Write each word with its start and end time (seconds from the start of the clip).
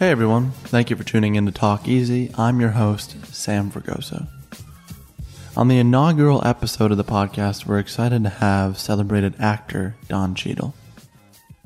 Hey 0.00 0.08
everyone, 0.08 0.52
thank 0.52 0.88
you 0.88 0.96
for 0.96 1.04
tuning 1.04 1.34
in 1.34 1.44
to 1.44 1.52
Talk 1.52 1.86
Easy. 1.86 2.30
I'm 2.38 2.58
your 2.58 2.70
host, 2.70 3.22
Sam 3.26 3.70
Fragoso. 3.70 4.28
On 5.58 5.68
the 5.68 5.76
inaugural 5.76 6.40
episode 6.42 6.90
of 6.90 6.96
the 6.96 7.04
podcast, 7.04 7.66
we're 7.66 7.78
excited 7.78 8.22
to 8.22 8.30
have 8.30 8.78
celebrated 8.78 9.34
actor 9.38 9.96
Don 10.08 10.34
Cheadle. 10.34 10.74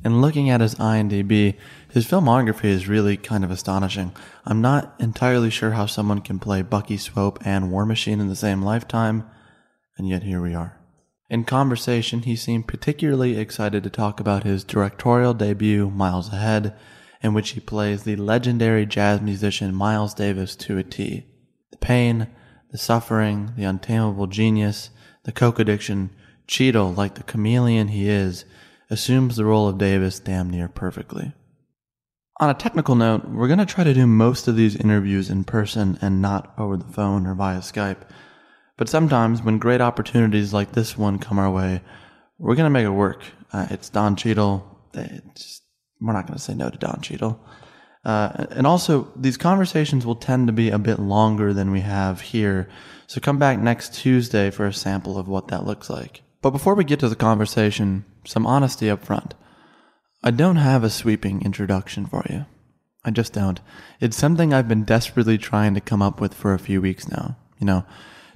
And 0.03 0.21
looking 0.21 0.51
at 0.51 0.61
his 0.61 0.75
IMDb, 0.75 1.55
his 1.93 2.09
filmography 2.09 2.65
is 2.65 2.89
really 2.89 3.17
kind 3.17 3.45
of 3.45 3.53
astonishing. 3.53 4.11
I'm 4.45 4.61
not 4.61 4.97
entirely 4.99 5.51
sure 5.51 5.71
how 5.71 5.87
someone 5.87 6.21
can 6.21 6.41
play 6.41 6.63
Bucky 6.63 6.97
Swope 6.97 7.39
and 7.47 7.71
War 7.71 7.87
Machine 7.87 8.19
in 8.19 8.27
the 8.27 8.35
same 8.35 8.63
lifetime, 8.63 9.31
and 9.97 10.09
yet 10.09 10.25
here 10.25 10.43
we 10.43 10.57
are. 10.57 10.77
In 11.31 11.45
conversation, 11.45 12.23
he 12.23 12.35
seemed 12.35 12.67
particularly 12.67 13.39
excited 13.39 13.85
to 13.85 13.91
talk 13.91 14.19
about 14.19 14.43
his 14.43 14.65
directorial 14.65 15.35
debut, 15.35 15.89
Miles 15.89 16.33
Ahead, 16.33 16.75
in 17.25 17.33
which 17.33 17.51
he 17.51 17.61
plays 17.61 18.03
the 18.03 18.15
legendary 18.17 18.85
jazz 18.85 19.21
musician 19.23 19.75
Miles 19.75 20.13
Davis 20.13 20.55
to 20.57 20.77
a 20.77 20.83
T. 20.85 21.25
The 21.71 21.79
pain, 21.79 22.29
the 22.71 22.77
suffering, 22.77 23.55
the 23.57 23.65
untamable 23.65 24.27
genius, 24.27 24.91
the 25.25 25.33
coke 25.33 25.59
addiction, 25.59 26.11
Cheadle, 26.47 26.93
like 26.93 27.15
the 27.15 27.23
chameleon 27.23 27.89
he 27.89 28.11
is, 28.11 28.45
assumes 28.91 29.37
the 29.37 29.47
role 29.47 29.67
of 29.67 29.79
Davis 29.79 30.21
damn 30.21 30.51
near 30.51 30.69
perfectly. 30.69 31.33
On 32.41 32.51
a 32.51 32.55
technical 32.55 32.95
note, 32.95 33.27
we're 33.27 33.49
going 33.49 33.59
to 33.59 33.65
try 33.65 33.85
to 33.85 33.95
do 33.95 34.07
most 34.07 34.47
of 34.47 34.57
these 34.57 34.77
interviews 34.77 35.31
in 35.31 35.45
person 35.45 35.99
and 36.03 36.21
not 36.21 36.53
over 36.59 36.77
the 36.77 36.85
phone 36.85 37.27
or 37.27 37.35
via 37.35 37.61
Skype. 37.61 38.03
But 38.77 38.91
sometimes, 38.91 39.41
when 39.41 39.59
great 39.59 39.81
opportunities 39.81 40.53
like 40.53 40.73
this 40.73 40.99
one 40.99 41.19
come 41.19 41.39
our 41.39 41.51
way, 41.51 41.81
we're 42.39 42.57
going 42.57 42.67
to 42.67 42.71
make 42.71 42.85
it 42.85 42.91
work. 42.91 43.23
Uh, 43.51 43.69
it's 43.71 43.89
Don 43.89 44.15
Cheadle. 44.15 44.69
It's 44.93 45.63
we're 46.07 46.13
not 46.13 46.27
going 46.27 46.37
to 46.37 46.43
say 46.43 46.55
no 46.55 46.71
to 46.71 46.79
Don 46.79 47.01
Cheadle. 47.01 47.41
Uh, 48.05 48.47
and 48.51 48.67
also, 48.67 49.11
these 49.17 49.37
conversations 49.37 50.05
will 50.05 50.15
tend 50.15 50.47
to 50.47 50.53
be 50.53 50.71
a 50.71 50.79
bit 50.79 50.99
longer 50.99 51.53
than 51.55 51.71
we 51.71 51.81
have 51.81 52.21
here. 52.21 52.69
So 53.07 53.21
come 53.21 53.39
back 53.39 53.59
next 53.59 53.95
Tuesday 53.95 54.51
for 54.51 54.67
a 54.67 54.73
sample 54.73 55.19
of 55.19 55.29
what 55.29 55.49
that 55.49 55.65
looks 55.65 55.89
like. 55.89 56.23
But 56.43 56.51
before 56.51 56.75
we 56.75 56.85
get 56.85 57.01
to 57.01 57.09
the 57.09 57.17
conversation, 57.17 58.05
some 58.25 58.47
honesty 58.47 58.91
up 58.91 59.05
front. 59.05 59.35
I 60.23 60.31
don't 60.31 60.57
have 60.57 60.85
a 60.85 60.91
sweeping 60.91 61.43
introduction 61.43 62.07
for 62.07 62.25
you. 62.29 62.45
I 63.05 63.11
just 63.11 63.33
don't. 63.33 63.61
It's 64.01 64.17
something 64.17 64.53
I've 64.53 64.69
been 64.69 64.85
desperately 64.85 65.39
trying 65.39 65.75
to 65.75 65.81
come 65.81 66.03
up 66.03 66.21
with 66.21 66.35
for 66.35 66.55
a 66.55 66.59
few 66.59 66.81
weeks 66.81 67.09
now. 67.09 67.37
You 67.59 67.67
know, 67.67 67.85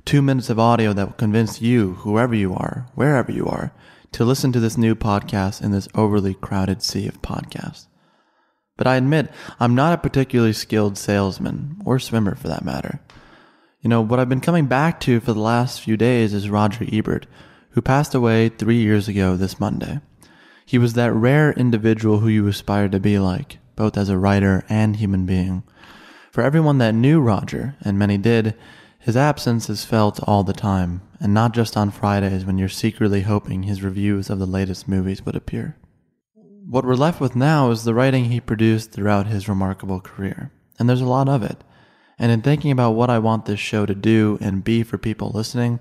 two 0.04 0.22
minutes 0.22 0.50
of 0.50 0.58
audio 0.58 0.92
that 0.92 1.06
will 1.06 1.14
convince 1.14 1.60
you, 1.60 1.94
whoever 1.94 2.34
you 2.34 2.54
are, 2.54 2.86
wherever 2.94 3.32
you 3.32 3.46
are, 3.46 3.72
to 4.12 4.24
listen 4.24 4.52
to 4.52 4.60
this 4.60 4.78
new 4.78 4.94
podcast 4.94 5.62
in 5.62 5.70
this 5.70 5.88
overly 5.94 6.34
crowded 6.34 6.82
sea 6.82 7.06
of 7.06 7.22
podcasts. 7.22 7.86
But 8.76 8.86
I 8.86 8.96
admit, 8.96 9.30
I'm 9.58 9.74
not 9.74 9.92
a 9.92 9.98
particularly 9.98 10.52
skilled 10.52 10.96
salesman, 10.96 11.80
or 11.84 11.98
swimmer 11.98 12.34
for 12.34 12.48
that 12.48 12.64
matter. 12.64 13.00
You 13.80 13.90
know, 13.90 14.00
what 14.00 14.20
I've 14.20 14.28
been 14.28 14.40
coming 14.40 14.66
back 14.66 15.00
to 15.00 15.20
for 15.20 15.32
the 15.32 15.40
last 15.40 15.80
few 15.80 15.96
days 15.96 16.32
is 16.32 16.48
Roger 16.48 16.86
Ebert, 16.90 17.26
who 17.70 17.82
passed 17.82 18.14
away 18.14 18.48
three 18.48 18.78
years 18.78 19.08
ago 19.08 19.36
this 19.36 19.60
Monday. 19.60 20.00
He 20.64 20.78
was 20.78 20.94
that 20.94 21.12
rare 21.12 21.52
individual 21.52 22.18
who 22.18 22.28
you 22.28 22.46
aspired 22.46 22.92
to 22.92 23.00
be 23.00 23.18
like, 23.18 23.58
both 23.76 23.96
as 23.96 24.08
a 24.08 24.18
writer 24.18 24.64
and 24.68 24.96
human 24.96 25.26
being. 25.26 25.62
For 26.30 26.42
everyone 26.42 26.78
that 26.78 26.94
knew 26.94 27.20
Roger, 27.20 27.76
and 27.80 27.98
many 27.98 28.18
did, 28.18 28.54
his 28.98 29.16
absence 29.16 29.70
is 29.70 29.84
felt 29.84 30.20
all 30.24 30.44
the 30.44 30.52
time, 30.52 31.00
and 31.20 31.34
not 31.34 31.52
just 31.52 31.76
on 31.76 31.90
Fridays 31.90 32.44
when 32.44 32.58
you're 32.58 32.68
secretly 32.68 33.22
hoping 33.22 33.62
his 33.64 33.82
reviews 33.82 34.30
of 34.30 34.38
the 34.38 34.46
latest 34.46 34.88
movies 34.88 35.24
would 35.24 35.36
appear. 35.36 35.76
What 36.68 36.84
we're 36.84 36.94
left 36.94 37.20
with 37.20 37.34
now 37.34 37.70
is 37.70 37.84
the 37.84 37.94
writing 37.94 38.26
he 38.26 38.40
produced 38.40 38.92
throughout 38.92 39.26
his 39.26 39.48
remarkable 39.48 40.00
career, 40.00 40.52
and 40.78 40.88
there's 40.88 41.00
a 41.00 41.06
lot 41.06 41.28
of 41.28 41.42
it. 41.42 41.64
And 42.18 42.30
in 42.30 42.42
thinking 42.42 42.70
about 42.70 42.92
what 42.92 43.10
I 43.10 43.18
want 43.18 43.46
this 43.46 43.60
show 43.60 43.86
to 43.86 43.94
do 43.94 44.38
and 44.40 44.64
be 44.64 44.82
for 44.82 44.98
people 44.98 45.30
listening, 45.32 45.80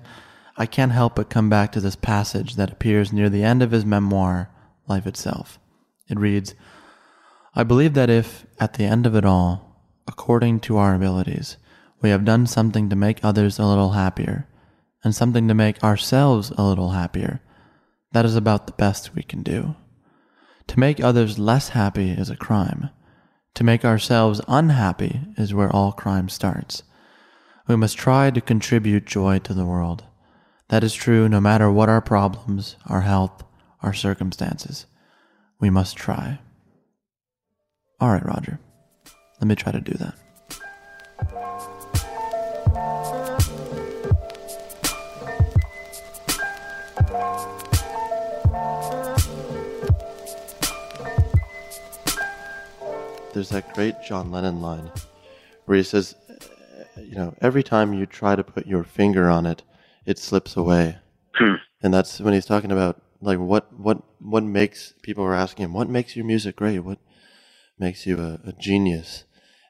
I 0.56 0.66
can't 0.66 0.92
help 0.92 1.16
but 1.16 1.30
come 1.30 1.48
back 1.48 1.72
to 1.72 1.80
this 1.80 1.96
passage 1.96 2.56
that 2.56 2.72
appears 2.72 3.12
near 3.12 3.28
the 3.28 3.44
end 3.44 3.62
of 3.62 3.70
his 3.70 3.84
memoir, 3.84 4.50
Life 4.88 5.06
Itself. 5.06 5.58
It 6.08 6.18
reads 6.18 6.54
I 7.54 7.64
believe 7.64 7.94
that 7.94 8.10
if, 8.10 8.46
at 8.58 8.74
the 8.74 8.84
end 8.84 9.06
of 9.06 9.14
it 9.14 9.24
all, 9.24 9.82
according 10.06 10.60
to 10.60 10.76
our 10.76 10.94
abilities, 10.94 11.56
we 12.00 12.10
have 12.10 12.24
done 12.24 12.46
something 12.46 12.88
to 12.88 12.96
make 12.96 13.24
others 13.24 13.58
a 13.58 13.66
little 13.66 13.90
happier, 13.90 14.46
and 15.08 15.14
something 15.14 15.48
to 15.48 15.54
make 15.54 15.82
ourselves 15.82 16.52
a 16.58 16.62
little 16.62 16.90
happier. 16.90 17.40
That 18.12 18.26
is 18.26 18.36
about 18.36 18.66
the 18.66 18.74
best 18.74 19.14
we 19.14 19.22
can 19.22 19.42
do. 19.42 19.74
To 20.66 20.78
make 20.78 21.00
others 21.00 21.38
less 21.38 21.70
happy 21.70 22.10
is 22.10 22.28
a 22.28 22.36
crime. 22.36 22.90
To 23.54 23.64
make 23.64 23.86
ourselves 23.86 24.42
unhappy 24.46 25.22
is 25.38 25.54
where 25.54 25.74
all 25.74 25.92
crime 25.92 26.28
starts. 26.28 26.82
We 27.66 27.74
must 27.74 27.96
try 27.96 28.30
to 28.30 28.42
contribute 28.42 29.06
joy 29.06 29.38
to 29.38 29.54
the 29.54 29.64
world. 29.64 30.04
That 30.68 30.84
is 30.84 30.92
true 30.92 31.26
no 31.26 31.40
matter 31.40 31.70
what 31.70 31.88
our 31.88 32.02
problems, 32.02 32.76
our 32.84 33.00
health, 33.00 33.44
our 33.82 33.94
circumstances. 33.94 34.84
We 35.58 35.70
must 35.70 35.96
try. 35.96 36.38
All 37.98 38.10
right, 38.10 38.26
Roger. 38.26 38.60
Let 39.40 39.48
me 39.48 39.54
try 39.54 39.72
to 39.72 39.80
do 39.80 39.94
that. 39.94 40.27
There's 53.38 53.50
that 53.50 53.72
great 53.72 53.94
John 54.02 54.32
Lennon 54.32 54.60
line 54.60 54.90
where 55.66 55.76
he 55.76 55.84
says, 55.84 56.16
uh, 56.28 57.00
you 57.00 57.14
know, 57.14 57.36
every 57.40 57.62
time 57.62 57.94
you 57.94 58.04
try 58.04 58.34
to 58.34 58.42
put 58.42 58.66
your 58.66 58.82
finger 58.82 59.30
on 59.30 59.46
it, 59.46 59.62
it 60.04 60.18
slips 60.18 60.56
away. 60.56 60.98
Hmm. 61.36 61.54
And 61.80 61.94
that's 61.94 62.18
when 62.18 62.34
he's 62.34 62.46
talking 62.46 62.72
about 62.72 63.00
like 63.20 63.38
what 63.38 63.72
what 63.78 64.02
what 64.20 64.42
makes 64.42 64.92
people 65.02 65.22
were 65.22 65.36
asking 65.36 65.66
him 65.66 65.72
what 65.72 65.88
makes 65.88 66.16
your 66.16 66.24
music 66.24 66.56
great, 66.56 66.80
what 66.80 66.98
makes 67.78 68.08
you 68.08 68.18
a, 68.18 68.40
a 68.44 68.52
genius, 68.54 69.22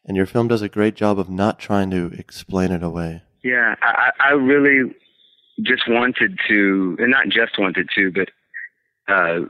and 0.07 0.17
your 0.17 0.25
film 0.25 0.49
does 0.49 0.63
a 0.63 0.69
great 0.71 0.95
job 0.95 1.19
of 1.19 1.29
not 1.29 1.59
trying 1.59 1.91
to 1.91 2.07
explain 2.17 2.73
it 2.73 2.83
away. 2.83 3.21
Yeah, 3.45 3.75
I, 3.83 4.13
I 4.19 4.31
really 4.31 4.95
just 5.61 5.83
wanted 5.87 6.39
to, 6.49 6.97
and 6.99 7.11
not 7.11 7.29
just 7.29 7.59
wanted 7.59 7.91
to, 7.97 8.11
but 8.13 8.31
uh, 9.13 9.41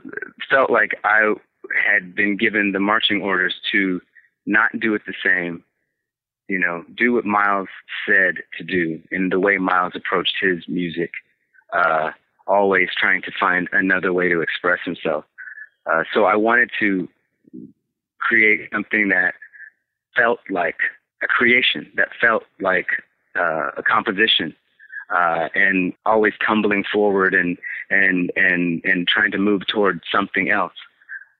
felt 0.49 0.71
like 0.71 0.91
I 1.05 1.35
had 1.73 2.15
been 2.15 2.37
given 2.37 2.71
the 2.73 2.79
marching 2.79 3.21
orders 3.21 3.55
to 3.71 4.01
not 4.49 4.71
do 4.79 4.95
it 4.95 5.03
the 5.05 5.13
same. 5.23 5.63
You 6.47 6.59
know, 6.59 6.83
do 6.97 7.13
what 7.13 7.25
Miles 7.25 7.69
said 8.07 8.37
to 8.57 8.63
do 8.63 8.99
in 9.11 9.29
the 9.29 9.39
way 9.39 9.57
Miles 9.57 9.93
approached 9.95 10.35
his 10.41 10.67
music, 10.67 11.11
uh, 11.71 12.09
always 12.47 12.89
trying 12.97 13.21
to 13.21 13.31
find 13.39 13.69
another 13.71 14.11
way 14.11 14.27
to 14.29 14.41
express 14.41 14.79
himself. 14.83 15.25
Uh, 15.85 16.03
so 16.11 16.25
I 16.25 16.35
wanted 16.35 16.71
to 16.79 17.07
create 18.17 18.69
something 18.73 19.09
that 19.09 19.35
felt 20.15 20.39
like 20.49 20.79
a 21.21 21.27
creation, 21.27 21.91
that 21.95 22.09
felt 22.19 22.43
like 22.59 22.87
uh, 23.35 23.69
a 23.77 23.83
composition, 23.83 24.55
uh, 25.11 25.49
and 25.53 25.93
always 26.05 26.33
tumbling 26.45 26.83
forward 26.91 27.35
and 27.35 27.57
and 27.91 28.31
and 28.35 28.81
and 28.83 29.07
trying 29.07 29.31
to 29.31 29.37
move 29.37 29.61
toward 29.67 30.01
something 30.11 30.49
else, 30.49 30.73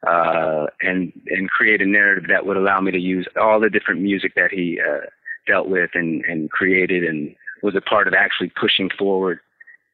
uh, 0.08 0.68
and 0.82 1.12
and 1.28 1.50
create 1.50 1.82
a 1.82 1.86
narrative 1.86 2.30
that 2.30 2.46
would 2.46 2.58
allow 2.58 2.80
me 2.80 2.92
to 2.92 3.00
use 3.00 3.28
all 3.40 3.60
the 3.60 3.70
different 3.70 4.02
music 4.02 4.34
that 4.36 4.52
he 4.52 4.80
uh, 4.80 5.06
dealt 5.48 5.68
with 5.68 5.92
and 5.94 6.24
and 6.26 6.50
created 6.52 7.04
and 7.04 7.36
was 7.62 7.76
a 7.76 7.82
part 7.82 8.08
of 8.08 8.14
actually 8.14 8.52
pushing 8.60 8.90
forward, 8.98 9.40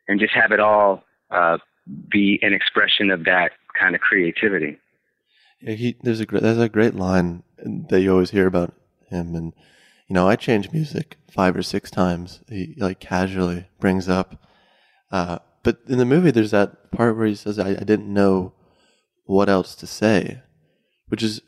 and 0.07 0.19
just 0.19 0.33
have 0.33 0.51
it 0.51 0.59
all 0.59 1.03
uh, 1.31 1.57
be 2.09 2.39
an 2.41 2.53
expression 2.53 3.09
of 3.09 3.25
that 3.25 3.51
kind 3.79 3.95
of 3.95 4.01
creativity. 4.01 4.77
Yeah, 5.61 5.73
he 5.73 5.95
there's 6.03 6.21
a 6.21 6.25
there's 6.25 6.59
a 6.59 6.69
great 6.69 6.95
line 6.95 7.43
that 7.89 8.01
you 8.01 8.11
always 8.11 8.31
hear 8.31 8.47
about 8.47 8.73
him, 9.09 9.35
and 9.35 9.53
you 10.07 10.13
know 10.13 10.27
I 10.27 10.35
change 10.35 10.71
music 10.71 11.17
five 11.31 11.55
or 11.55 11.63
six 11.63 11.89
times. 11.89 12.41
He 12.47 12.75
like 12.77 12.99
casually 12.99 13.67
brings 13.79 14.07
up, 14.07 14.45
uh, 15.11 15.39
but 15.63 15.79
in 15.87 15.97
the 15.97 16.05
movie 16.05 16.31
there's 16.31 16.51
that 16.51 16.91
part 16.91 17.17
where 17.17 17.27
he 17.27 17.35
says 17.35 17.57
I, 17.57 17.69
I 17.69 17.83
didn't 17.83 18.13
know 18.13 18.53
what 19.25 19.49
else 19.49 19.75
to 19.75 19.87
say, 19.87 20.41
which 21.07 21.23
is 21.23 21.41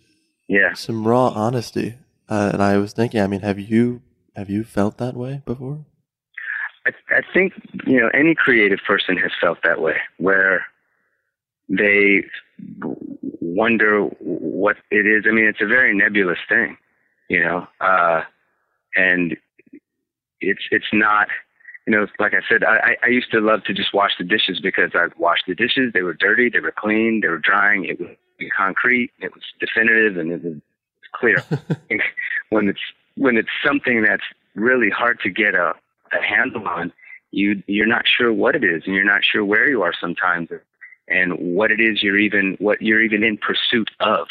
Yeah. 0.48 0.74
some 0.74 1.08
raw 1.08 1.28
honesty. 1.30 1.96
Uh, 2.30 2.50
and 2.54 2.62
I 2.62 2.78
was 2.78 2.94
thinking, 2.94 3.22
I 3.22 3.28
mean, 3.28 3.42
have 3.42 3.60
you 3.60 4.02
have 4.36 4.50
you 4.50 4.64
felt 4.64 4.98
that 4.98 5.16
way 5.16 5.42
before? 5.46 5.86
I, 6.86 6.92
I 7.10 7.22
think 7.34 7.54
you 7.86 8.00
know 8.00 8.10
any 8.14 8.36
creative 8.36 8.80
person 8.86 9.18
has 9.18 9.32
felt 9.42 9.60
that 9.64 9.82
way, 9.82 9.98
where 10.18 10.66
they 11.70 12.24
wonder 13.42 14.04
what 14.20 14.78
it 14.92 15.06
is. 15.06 15.26
I 15.28 15.32
mean, 15.32 15.46
it's 15.46 15.62
a 15.62 15.66
very 15.68 15.96
nebulous 15.96 16.40
thing, 16.48 16.78
you 17.30 17.44
know, 17.44 17.68
uh, 17.82 18.22
and 18.96 19.36
it's 20.42 20.62
it's 20.72 20.92
not. 20.94 21.28
You 21.88 21.96
know, 21.96 22.06
like 22.20 22.34
I 22.34 22.42
said, 22.50 22.66
I, 22.66 22.98
I 23.02 23.08
used 23.08 23.32
to 23.32 23.40
love 23.40 23.64
to 23.64 23.74
just 23.74 23.94
wash 23.94 24.12
the 24.18 24.26
dishes 24.26 24.60
because 24.60 24.92
I'd 24.94 25.18
wash 25.18 25.40
the 25.48 25.56
dishes. 25.56 25.94
They 25.94 26.02
were 26.02 26.14
dirty, 26.14 26.50
they 26.50 26.60
were 26.60 26.74
clean, 26.78 27.22
they 27.22 27.30
were 27.30 27.38
drying. 27.38 27.86
It 27.86 27.98
was 27.98 28.10
concrete, 28.56 29.12
it 29.20 29.34
was 29.34 29.44
definitive, 29.60 30.18
and 30.18 30.32
it 30.34 30.44
was 30.44 30.60
clear. 31.14 31.38
when 32.50 32.68
it's 32.68 32.82
when 33.16 33.38
it's 33.38 33.50
something 33.66 34.04
that's 34.04 34.24
really 34.54 34.90
hard 34.90 35.20
to 35.22 35.30
get 35.30 35.56
a, 35.56 35.74
a 36.12 36.22
handle 36.22 36.68
on, 36.68 36.92
you 37.32 37.64
you're 37.68 37.88
not 37.88 38.04
sure 38.06 38.34
what 38.34 38.56
it 38.56 38.66
is, 38.66 38.84
and 38.86 38.94
you're 38.94 39.06
not 39.06 39.24
sure 39.24 39.46
where 39.46 39.70
you 39.70 39.82
are 39.82 39.94
sometimes, 40.00 40.50
and 41.08 41.34
what 41.40 41.72
it 41.72 41.80
is 41.80 42.04
you're 42.04 42.20
even 42.20 42.58
what 42.60 42.82
you're 42.82 43.02
even 43.02 43.24
in 43.24 43.38
pursuit 43.38 43.90
of. 44.02 44.28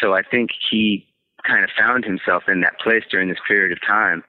So 0.00 0.14
I 0.14 0.22
think 0.22 0.50
he 0.70 1.04
kind 1.44 1.64
of 1.64 1.70
found 1.76 2.04
himself 2.04 2.44
in 2.48 2.60
that 2.60 2.78
place 2.78 3.02
during 3.10 3.28
this 3.28 3.38
period 3.46 3.72
of 3.72 3.84
time, 3.84 4.22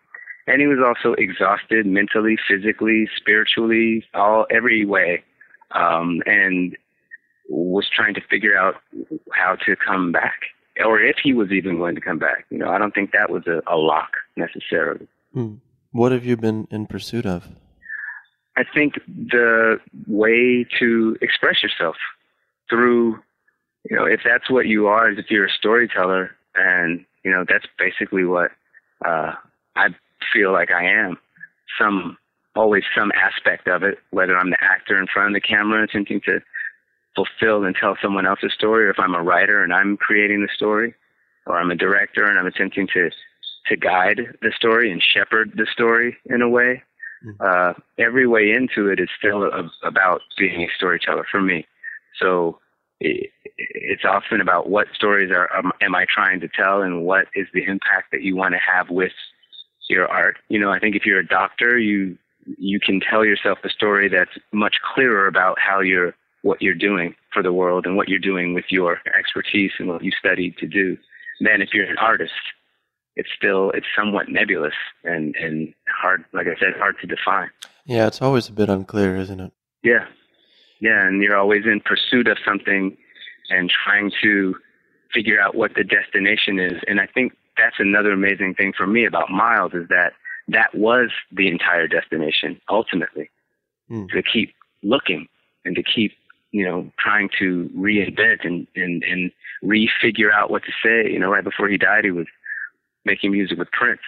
and 0.48 0.62
he 0.62 0.68
was 0.68 0.80
also 0.86 1.14
exhausted 1.14 1.86
mentally, 1.86 2.38
physically, 2.48 3.10
spiritually, 3.16 4.06
all 4.14 4.48
every 4.50 4.86
way, 4.86 5.24
um, 5.72 6.22
and 6.26 6.76
was 7.50 7.88
trying 7.90 8.14
to 8.14 8.22
figure 8.30 8.58
out 8.58 8.76
how 9.34 9.56
to 9.56 9.76
come 9.76 10.12
back 10.12 10.40
or 10.86 11.00
if 11.00 11.18
he 11.24 11.34
was 11.34 11.52
even 11.52 11.78
going 11.78 11.96
to 11.96 12.02
come 12.02 12.20
back. 12.20 12.46
You 12.50 12.58
know, 12.58 12.70
I 12.70 12.78
don't 12.78 12.94
think 12.94 13.12
that 13.12 13.30
was 13.30 13.44
a, 13.48 13.62
a 13.68 13.78
lock 13.78 14.12
necessarily. 14.36 15.08
Hmm. 15.34 15.56
What 15.92 16.12
have 16.12 16.26
you 16.26 16.38
been 16.38 16.68
in 16.72 16.86
pursuit 16.86 17.26
of? 17.26 17.48
I 18.56 18.64
think 18.74 18.96
the 19.06 19.80
way 20.08 20.66
to 20.80 21.18
express 21.22 21.62
yourself 21.62 21.96
through, 22.70 23.20
you 23.90 23.96
know, 23.96 24.06
if 24.06 24.22
that's 24.24 24.50
what 24.50 24.66
you 24.66 24.88
are, 24.88 25.10
if 25.10 25.30
you're 25.30 25.46
a 25.46 25.52
storyteller, 25.52 26.32
and 26.56 27.06
you 27.24 27.32
know, 27.32 27.46
that's 27.48 27.66
basically 27.78 28.26
what 28.26 28.52
uh, 29.06 29.34
I 29.76 29.90
feel 30.34 30.52
like 30.52 30.72
I 30.72 30.86
am. 30.86 31.18
Some, 31.80 32.18
always 32.56 32.84
some 32.98 33.12
aspect 33.16 33.68
of 33.68 33.84
it, 33.84 34.00
whether 34.12 34.38
I'm 34.38 34.50
the 34.50 34.64
actor 34.64 34.98
in 34.98 35.08
front 35.08 35.30
of 35.30 35.34
the 35.34 35.48
camera 35.48 35.84
attempting 35.84 36.22
to 36.22 36.40
fulfill 37.16 37.64
and 37.64 37.76
tell 37.76 37.98
someone 38.02 38.26
else's 38.26 38.54
story, 38.54 38.86
or 38.86 38.92
if 38.92 39.00
I'm 39.00 39.16
a 39.16 39.24
writer 39.24 39.64
and 39.64 39.74
I'm 39.74 39.98
creating 39.98 40.42
the 40.42 40.54
story, 40.54 40.94
or 41.46 41.58
I'm 41.58 41.72
a 41.72 41.76
director 41.76 42.26
and 42.26 42.38
I'm 42.38 42.46
attempting 42.46 42.88
to 42.94 43.10
to 43.68 43.76
guide 43.76 44.22
the 44.42 44.52
story 44.56 44.92
and 44.92 45.04
shepherd 45.04 45.52
the 45.56 45.68
story 45.70 46.16
in 46.28 46.42
a 46.42 46.50
way. 46.50 46.84
Uh, 47.42 47.74
every 47.98 48.28
way 48.28 48.52
into 48.52 48.88
it 48.90 49.00
is 49.00 49.10
still 49.18 49.44
a, 49.44 49.70
about 49.84 50.22
being 50.38 50.62
a 50.62 50.70
storyteller 50.76 51.26
for 51.30 51.42
me. 51.42 51.66
So 52.20 52.60
it, 53.00 53.32
it's 53.58 54.06
often 54.06 54.40
about 54.40 54.70
what 54.70 54.88
stories 54.94 55.32
are 55.32 55.50
um, 55.58 55.74
am 55.82 55.96
I 55.96 56.06
trying 56.08 56.40
to 56.42 56.48
tell, 56.48 56.82
and 56.82 57.04
what 57.04 57.26
is 57.36 57.48
the 57.54 57.66
impact 57.66 58.12
that 58.12 58.22
you 58.22 58.36
want 58.36 58.54
to 58.54 58.60
have 58.60 58.90
with 58.90 59.12
your 59.90 60.08
art. 60.08 60.38
You 60.50 60.60
know, 60.60 60.72
I 60.72 60.80
think 60.80 60.96
if 60.96 61.06
you're 61.06 61.20
a 61.20 61.28
doctor, 61.28 61.78
you 61.78 62.18
you 62.58 62.80
can 62.80 63.00
tell 63.00 63.26
yourself 63.26 63.60
a 63.64 63.70
story 63.70 64.08
that's 64.08 64.32
much 64.54 64.76
clearer 64.94 65.28
about 65.28 65.58
how 65.60 65.82
you're 65.82 66.16
what 66.44 66.62
you're 66.62 66.76
doing 66.76 67.16
for 67.34 67.44
the 67.44 67.52
world 67.52 67.86
and 67.86 67.98
what 67.98 68.08
you're 68.08 68.20
doing 68.20 68.54
with 68.54 68.66
your 68.70 69.00
expertise 69.18 69.72
and 69.80 69.90
what 69.90 70.04
you 70.04 70.12
studied 70.12 70.58
to 70.58 70.68
do. 70.68 70.98
Then 71.42 71.62
if 71.62 71.74
you're 71.74 71.90
an 71.90 71.98
artist, 71.98 72.32
it's 73.16 73.30
still 73.36 73.72
it's 73.72 73.88
somewhat 73.96 74.30
nebulous 74.30 74.76
and 75.04 75.36
and 75.36 75.74
hard 75.90 76.24
like 76.34 76.48
I 76.48 76.60
said, 76.60 76.78
hard 76.78 76.96
to 77.02 77.08
define. 77.08 77.50
Yeah, 77.86 78.08
it's 78.08 78.22
always 78.22 78.50
a 78.50 78.54
bit 78.54 78.70
unclear, 78.70 79.16
isn't 79.18 79.40
it? 79.40 79.52
Yeah. 79.84 80.06
Yeah, 80.80 81.08
and 81.08 81.24
you're 81.24 81.38
always 81.38 81.66
in 81.66 81.82
pursuit 81.82 82.28
of 82.28 82.38
something 82.46 82.96
and 83.50 83.72
trying 83.84 84.12
to 84.22 84.56
figure 85.14 85.40
out 85.40 85.56
what 85.56 85.74
the 85.74 85.84
destination 85.84 86.60
is. 86.60 86.82
And 86.88 87.00
I 87.00 87.08
think 87.08 87.34
that's 87.58 87.78
another 87.80 88.12
amazing 88.12 88.56
thing 88.56 88.74
for 88.76 88.88
me 88.88 89.06
about 89.06 89.30
Miles 89.30 89.74
is 89.74 89.88
that 89.90 90.14
that 90.48 90.74
was 90.74 91.10
the 91.32 91.48
entire 91.48 91.88
destination 91.88 92.60
ultimately. 92.70 93.30
Mm. 93.90 94.10
To 94.10 94.22
keep 94.22 94.54
looking 94.84 95.30
and 95.64 95.76
to 95.76 95.84
keep 95.84 96.12
you 96.52 96.64
know, 96.64 96.92
trying 96.98 97.30
to 97.40 97.70
reinvent 97.76 98.46
and, 98.46 98.68
and, 98.76 99.04
and 99.04 99.32
refigure 99.64 100.32
out 100.34 100.50
what 100.50 100.64
to 100.64 100.72
say. 100.84 101.12
You 101.12 101.20
know, 101.20 101.30
right 101.30 101.44
before 101.44 101.68
he 101.68 101.78
died, 101.78 102.06
he 102.06 102.12
was 102.12 102.28
making 103.06 103.32
music 103.32 103.58
with 103.58 103.72
Prince. 103.72 104.02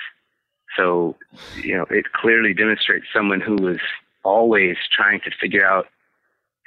So, 0.78 1.16
you 1.62 1.76
know, 1.76 1.86
it 1.90 2.12
clearly 2.14 2.54
demonstrates 2.54 3.06
someone 3.14 3.42
who 3.42 3.56
was 3.56 3.80
always 4.24 4.78
trying 4.92 5.20
to 5.22 5.32
figure 5.40 5.66
out 5.66 5.88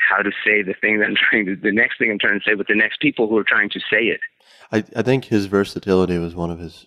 how 0.08 0.22
to 0.22 0.30
say 0.44 0.62
the 0.62 0.74
thing 0.80 0.98
that 0.98 1.06
I'm 1.06 1.16
trying 1.30 1.46
to, 1.46 1.56
the 1.56 1.72
next 1.72 1.98
thing 1.98 2.10
I'm 2.10 2.18
trying 2.18 2.40
to 2.40 2.44
say 2.44 2.54
with 2.54 2.66
the 2.66 2.74
next 2.74 3.00
people 3.00 3.28
who 3.28 3.36
are 3.36 3.44
trying 3.44 3.70
to 3.70 3.80
say 3.80 4.04
it. 4.04 4.20
I, 4.70 4.84
I 4.96 5.02
think 5.02 5.26
his 5.26 5.46
versatility 5.46 6.18
was 6.18 6.34
one 6.34 6.50
of 6.50 6.58
his 6.58 6.86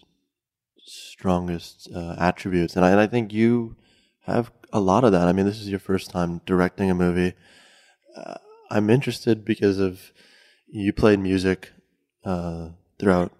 strongest 0.85 1.89
uh, 1.93 2.15
attributes. 2.19 2.75
And 2.75 2.85
I, 2.85 2.91
and 2.91 2.99
I 2.99 3.07
think 3.07 3.33
you 3.33 3.75
have 4.21 4.51
a 4.71 4.79
lot 4.79 5.03
of 5.03 5.11
that. 5.11 5.27
I 5.27 5.33
mean, 5.33 5.45
this 5.45 5.61
is 5.61 5.69
your 5.69 5.79
first 5.79 6.09
time 6.09 6.41
directing 6.45 6.89
a 6.89 6.95
movie. 6.95 7.33
Uh, 8.15 8.35
I'm 8.69 8.89
interested 8.89 9.45
because 9.45 9.79
of 9.79 10.11
you 10.67 10.91
played 10.93 11.19
music 11.19 11.71
uh, 12.23 12.69
throughout 12.99 13.31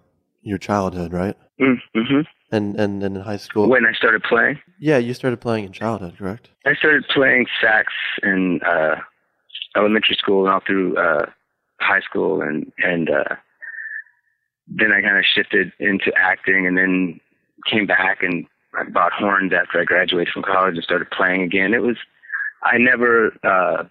your 0.42 0.58
childhood, 0.58 1.12
right? 1.12 1.36
Mm-hmm. 1.60 2.20
And, 2.52 2.78
and 2.78 3.02
and 3.02 3.16
in 3.16 3.22
high 3.22 3.38
school. 3.38 3.68
When 3.68 3.84
I 3.84 3.92
started 3.92 4.22
playing, 4.22 4.60
yeah, 4.78 4.98
you 4.98 5.14
started 5.14 5.40
playing 5.40 5.64
in 5.64 5.72
childhood, 5.72 6.16
correct? 6.16 6.50
I 6.64 6.74
started 6.74 7.04
playing 7.12 7.46
sax 7.60 7.92
in 8.22 8.60
uh, 8.64 8.96
elementary 9.76 10.16
school 10.16 10.44
and 10.44 10.54
all 10.54 10.60
through 10.66 10.96
uh, 10.96 11.26
high 11.80 12.00
school, 12.00 12.42
and 12.42 12.72
and 12.78 13.10
uh, 13.10 13.36
then 14.68 14.92
I 14.92 15.02
kind 15.02 15.18
of 15.18 15.24
shifted 15.24 15.72
into 15.78 16.12
acting, 16.16 16.66
and 16.66 16.76
then 16.76 17.20
came 17.70 17.86
back 17.86 18.22
and 18.22 18.46
I 18.74 18.84
bought 18.84 19.12
horns 19.12 19.52
after 19.52 19.80
I 19.80 19.84
graduated 19.84 20.32
from 20.32 20.42
college 20.42 20.74
and 20.74 20.84
started 20.84 21.10
playing 21.10 21.42
again. 21.42 21.74
It 21.74 21.82
was 21.82 21.96
I 22.62 22.78
never 22.78 23.32
uh, 23.42 23.84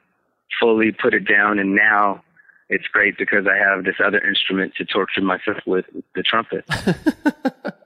fully 0.59 0.91
put 0.91 1.13
it 1.13 1.27
down, 1.27 1.59
and 1.59 1.75
now 1.75 2.23
it's 2.69 2.87
great 2.87 3.17
because 3.17 3.45
I 3.47 3.57
have 3.57 3.83
this 3.83 3.95
other 4.03 4.19
instrument 4.19 4.73
to 4.75 4.85
torture 4.85 5.21
myself 5.21 5.57
with, 5.65 5.85
the 6.15 6.23
trumpet. 6.23 6.65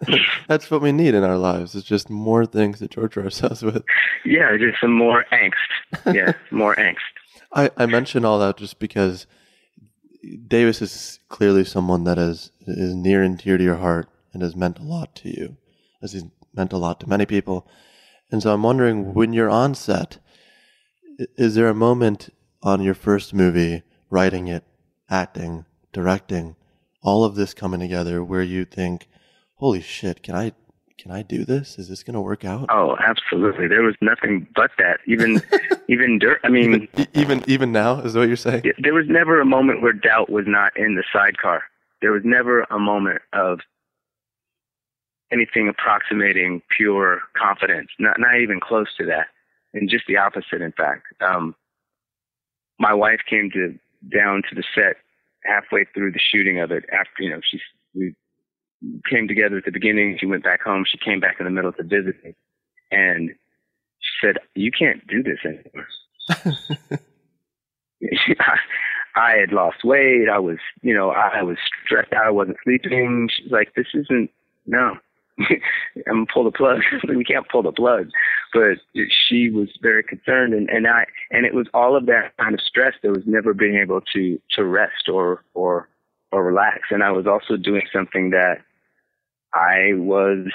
That's 0.48 0.70
what 0.70 0.82
we 0.82 0.92
need 0.92 1.14
in 1.14 1.24
our 1.24 1.38
lives. 1.38 1.74
It's 1.74 1.86
just 1.86 2.10
more 2.10 2.46
things 2.46 2.78
to 2.78 2.88
torture 2.88 3.22
ourselves 3.22 3.62
with. 3.62 3.84
Yeah, 4.24 4.56
just 4.56 4.80
some 4.80 4.92
more 4.92 5.24
angst. 5.32 6.14
Yeah, 6.14 6.32
more 6.50 6.74
angst. 6.76 6.96
I, 7.52 7.70
I 7.76 7.86
mention 7.86 8.24
all 8.24 8.38
that 8.40 8.56
just 8.56 8.78
because 8.78 9.26
Davis 10.48 10.82
is 10.82 11.20
clearly 11.28 11.64
someone 11.64 12.04
that 12.04 12.18
is 12.18 12.50
is 12.66 12.94
near 12.94 13.22
and 13.22 13.38
dear 13.38 13.58
to 13.58 13.64
your 13.64 13.76
heart 13.76 14.08
and 14.32 14.42
has 14.42 14.56
meant 14.56 14.78
a 14.78 14.82
lot 14.82 15.14
to 15.16 15.28
you, 15.28 15.56
as 16.02 16.12
he's 16.12 16.24
meant 16.54 16.72
a 16.72 16.78
lot 16.78 17.00
to 17.00 17.08
many 17.08 17.26
people. 17.26 17.68
And 18.30 18.42
so 18.42 18.52
I'm 18.52 18.62
wondering, 18.62 19.14
when 19.14 19.32
you're 19.32 19.50
on 19.50 19.74
set, 19.74 20.18
is 21.36 21.54
there 21.54 21.68
a 21.68 21.74
moment 21.74 22.30
on 22.62 22.82
your 22.82 22.94
first 22.94 23.34
movie, 23.34 23.82
writing 24.10 24.48
it, 24.48 24.64
acting, 25.08 25.66
directing, 25.92 26.56
all 27.02 27.24
of 27.24 27.34
this 27.36 27.54
coming 27.54 27.80
together, 27.80 28.24
where 28.24 28.42
you 28.42 28.64
think, 28.64 29.06
"Holy 29.56 29.80
shit! 29.80 30.22
Can 30.22 30.34
I 30.34 30.52
can 31.04 31.12
I 31.12 31.22
do 31.22 31.44
this? 31.44 31.78
Is 31.78 31.88
this 31.88 32.02
going 32.02 32.14
to 32.14 32.20
work 32.20 32.44
out? 32.44 32.66
Oh, 32.70 32.96
absolutely. 32.98 33.66
There 33.68 33.82
was 33.82 33.94
nothing 34.00 34.46
but 34.54 34.70
that. 34.78 35.00
Even, 35.06 35.42
even 35.88 36.18
dirt. 36.18 36.40
I 36.44 36.48
mean, 36.48 36.88
even, 36.94 37.08
even, 37.14 37.44
even 37.46 37.72
now 37.72 38.00
is 38.00 38.16
what 38.16 38.28
you're 38.28 38.36
saying. 38.36 38.62
There 38.78 38.94
was 38.94 39.06
never 39.08 39.40
a 39.40 39.44
moment 39.44 39.82
where 39.82 39.92
doubt 39.92 40.30
was 40.30 40.44
not 40.46 40.74
in 40.76 40.94
the 40.94 41.04
sidecar. 41.12 41.64
There 42.00 42.12
was 42.12 42.22
never 42.24 42.62
a 42.70 42.78
moment 42.78 43.20
of 43.32 43.60
anything 45.32 45.68
approximating 45.68 46.62
pure 46.74 47.20
confidence. 47.36 47.88
Not, 47.98 48.18
not 48.18 48.40
even 48.40 48.60
close 48.60 48.88
to 48.98 49.06
that. 49.06 49.26
And 49.74 49.90
just 49.90 50.04
the 50.06 50.16
opposite, 50.16 50.62
in 50.62 50.72
fact. 50.72 51.06
Um, 51.20 51.54
my 52.78 52.94
wife 52.94 53.20
came 53.28 53.50
to 53.52 53.76
down 54.10 54.42
to 54.48 54.54
the 54.54 54.64
set 54.74 54.96
halfway 55.44 55.84
through 55.92 56.12
the 56.12 56.20
shooting 56.20 56.60
of 56.60 56.70
it. 56.70 56.84
After 56.92 57.22
you 57.22 57.30
know, 57.30 57.40
she 57.50 57.60
we 57.94 58.14
came 59.08 59.28
together 59.28 59.58
at 59.58 59.64
the 59.64 59.70
beginning. 59.70 60.16
She 60.18 60.26
went 60.26 60.44
back 60.44 60.62
home. 60.62 60.84
She 60.88 60.98
came 60.98 61.20
back 61.20 61.36
in 61.38 61.44
the 61.44 61.50
middle 61.50 61.72
to 61.72 61.82
visit 61.82 62.22
me, 62.24 62.34
and 62.90 63.30
she 64.00 64.26
said, 64.26 64.38
"You 64.54 64.70
can't 64.70 65.06
do 65.06 65.22
this 65.22 65.38
anymore." 65.44 65.88
I 69.16 69.36
had 69.38 69.52
lost 69.52 69.84
weight. 69.84 70.28
I 70.28 70.38
was, 70.38 70.58
you 70.82 70.92
know, 70.92 71.10
I 71.10 71.42
was 71.42 71.56
stressed 71.84 72.12
out. 72.12 72.26
I 72.26 72.30
wasn't 72.30 72.56
sleeping. 72.64 73.28
She's 73.34 73.52
like, 73.52 73.74
"This 73.74 73.86
isn't 73.94 74.30
no." 74.66 74.96
I'm 75.38 76.24
gonna 76.24 76.26
pull 76.32 76.44
the 76.44 76.52
plug. 76.52 76.80
we 77.08 77.24
can't 77.24 77.48
pull 77.48 77.62
the 77.62 77.72
plug. 77.72 78.10
But 78.52 78.78
she 78.94 79.50
was 79.50 79.68
very 79.82 80.02
concerned, 80.02 80.54
and 80.54 80.68
and 80.68 80.86
I 80.86 81.06
and 81.30 81.44
it 81.46 81.54
was 81.54 81.66
all 81.74 81.96
of 81.96 82.06
that 82.06 82.36
kind 82.38 82.54
of 82.54 82.60
stress. 82.60 82.94
There 83.02 83.12
was 83.12 83.26
never 83.26 83.54
being 83.54 83.76
able 83.76 84.00
to 84.14 84.40
to 84.50 84.64
rest 84.64 85.08
or 85.08 85.44
or 85.54 85.88
or 86.32 86.44
relax. 86.44 86.88
And 86.90 87.02
I 87.02 87.12
was 87.12 87.26
also 87.26 87.56
doing 87.56 87.86
something 87.92 88.30
that 88.30 88.58
I 89.54 89.92
was, 89.94 90.48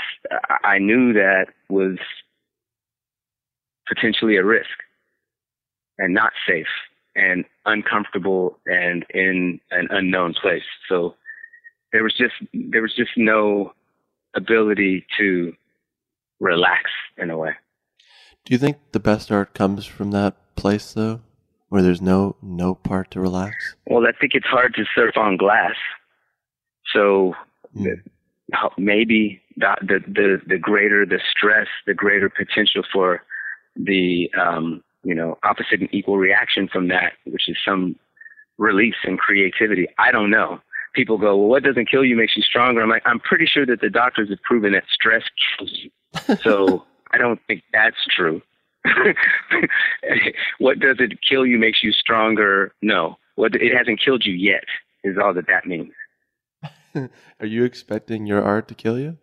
I 0.64 0.78
knew 0.78 1.14
that 1.14 1.48
was 1.70 1.98
potentially 3.88 4.36
a 4.36 4.44
risk 4.44 4.68
and 5.98 6.14
not 6.14 6.34
safe 6.48 6.68
and 7.16 7.46
uncomfortable 7.66 8.58
and 8.66 9.06
in 9.14 9.60
an 9.72 9.88
unknown 9.90 10.34
place. 10.34 10.64
So 10.88 11.16
there 11.92 12.04
was 12.04 12.14
just, 12.18 12.34
there 12.54 12.82
was 12.82 12.94
just 12.96 13.12
no 13.18 13.74
ability 14.36 15.06
to 15.18 15.54
relax 16.40 16.84
in 17.18 17.30
a 17.30 17.38
way. 17.38 17.52
Do 18.46 18.54
you 18.54 18.58
think 18.58 18.78
the 18.92 19.00
best 19.00 19.32
art 19.32 19.54
comes 19.54 19.86
from 19.86 20.12
that 20.12 20.36
place 20.56 20.94
though? 20.94 21.22
Where 21.70 21.84
there's 21.84 22.02
no 22.02 22.36
no 22.42 22.74
part 22.74 23.12
to 23.12 23.20
relax? 23.20 23.76
Well, 23.86 24.08
I 24.08 24.12
think 24.20 24.32
it's 24.34 24.48
hard 24.48 24.74
to 24.74 24.86
surf 24.96 25.16
on 25.18 25.38
glass. 25.38 25.76
So 26.94 27.36
mm 27.76 28.02
maybe 28.78 29.42
the, 29.58 29.76
the, 29.82 30.00
the 30.08 30.42
the 30.48 30.58
greater 30.58 31.06
the 31.06 31.20
stress, 31.30 31.68
the 31.86 31.94
greater 31.94 32.30
potential 32.30 32.84
for 32.92 33.24
the 33.76 34.32
um, 34.40 34.84
you 35.04 35.16
know 35.16 35.38
opposite 35.44 35.82
and 35.82 35.90
equal 35.92 36.18
reaction 36.18 36.68
from 36.68 36.88
that, 36.90 37.14
which 37.26 37.50
is 37.50 37.58
some 37.64 37.96
release 38.58 38.96
and 39.04 39.18
creativity. 39.20 39.88
I 39.98 40.12
don't 40.12 40.30
know. 40.30 40.60
People 40.94 41.18
go, 41.18 41.38
well, 41.38 41.48
what 41.48 41.64
doesn't 41.64 41.90
kill 41.90 42.04
you 42.04 42.16
makes 42.16 42.36
you 42.36 42.44
stronger. 42.44 42.82
I'm 42.82 42.90
like, 42.90 43.04
I'm 43.06 43.20
pretty 43.20 43.46
sure 43.46 43.66
that 43.66 43.80
the 43.80 43.90
doctors 43.90 44.30
have 44.30 44.42
proven 44.42 44.74
that 44.74 44.84
stress 44.92 45.24
kills 45.58 45.72
you. 45.84 45.92
So 46.42 46.84
I 47.12 47.18
don't 47.18 47.40
think 47.48 47.64
that's 47.72 48.04
true. 48.10 48.42
what 50.60 50.80
does 50.80 50.98
it 51.00 51.20
kill 51.22 51.46
you 51.46 51.58
makes 51.58 51.84
you 51.84 51.92
stronger? 51.92 52.74
No. 52.82 53.18
What 53.36 53.56
it 53.56 53.76
hasn't 53.76 54.02
killed 54.04 54.26
you 54.26 54.34
yet 54.34 54.64
is 55.04 55.18
all 55.18 55.34
that 55.34 55.48
that 55.48 55.66
means. 55.66 55.94
Are 57.40 57.46
you 57.46 57.64
expecting 57.64 58.26
your 58.26 58.44
art 58.44 58.68
to 58.70 58.76
kill 58.76 59.00
you? 59.00 59.18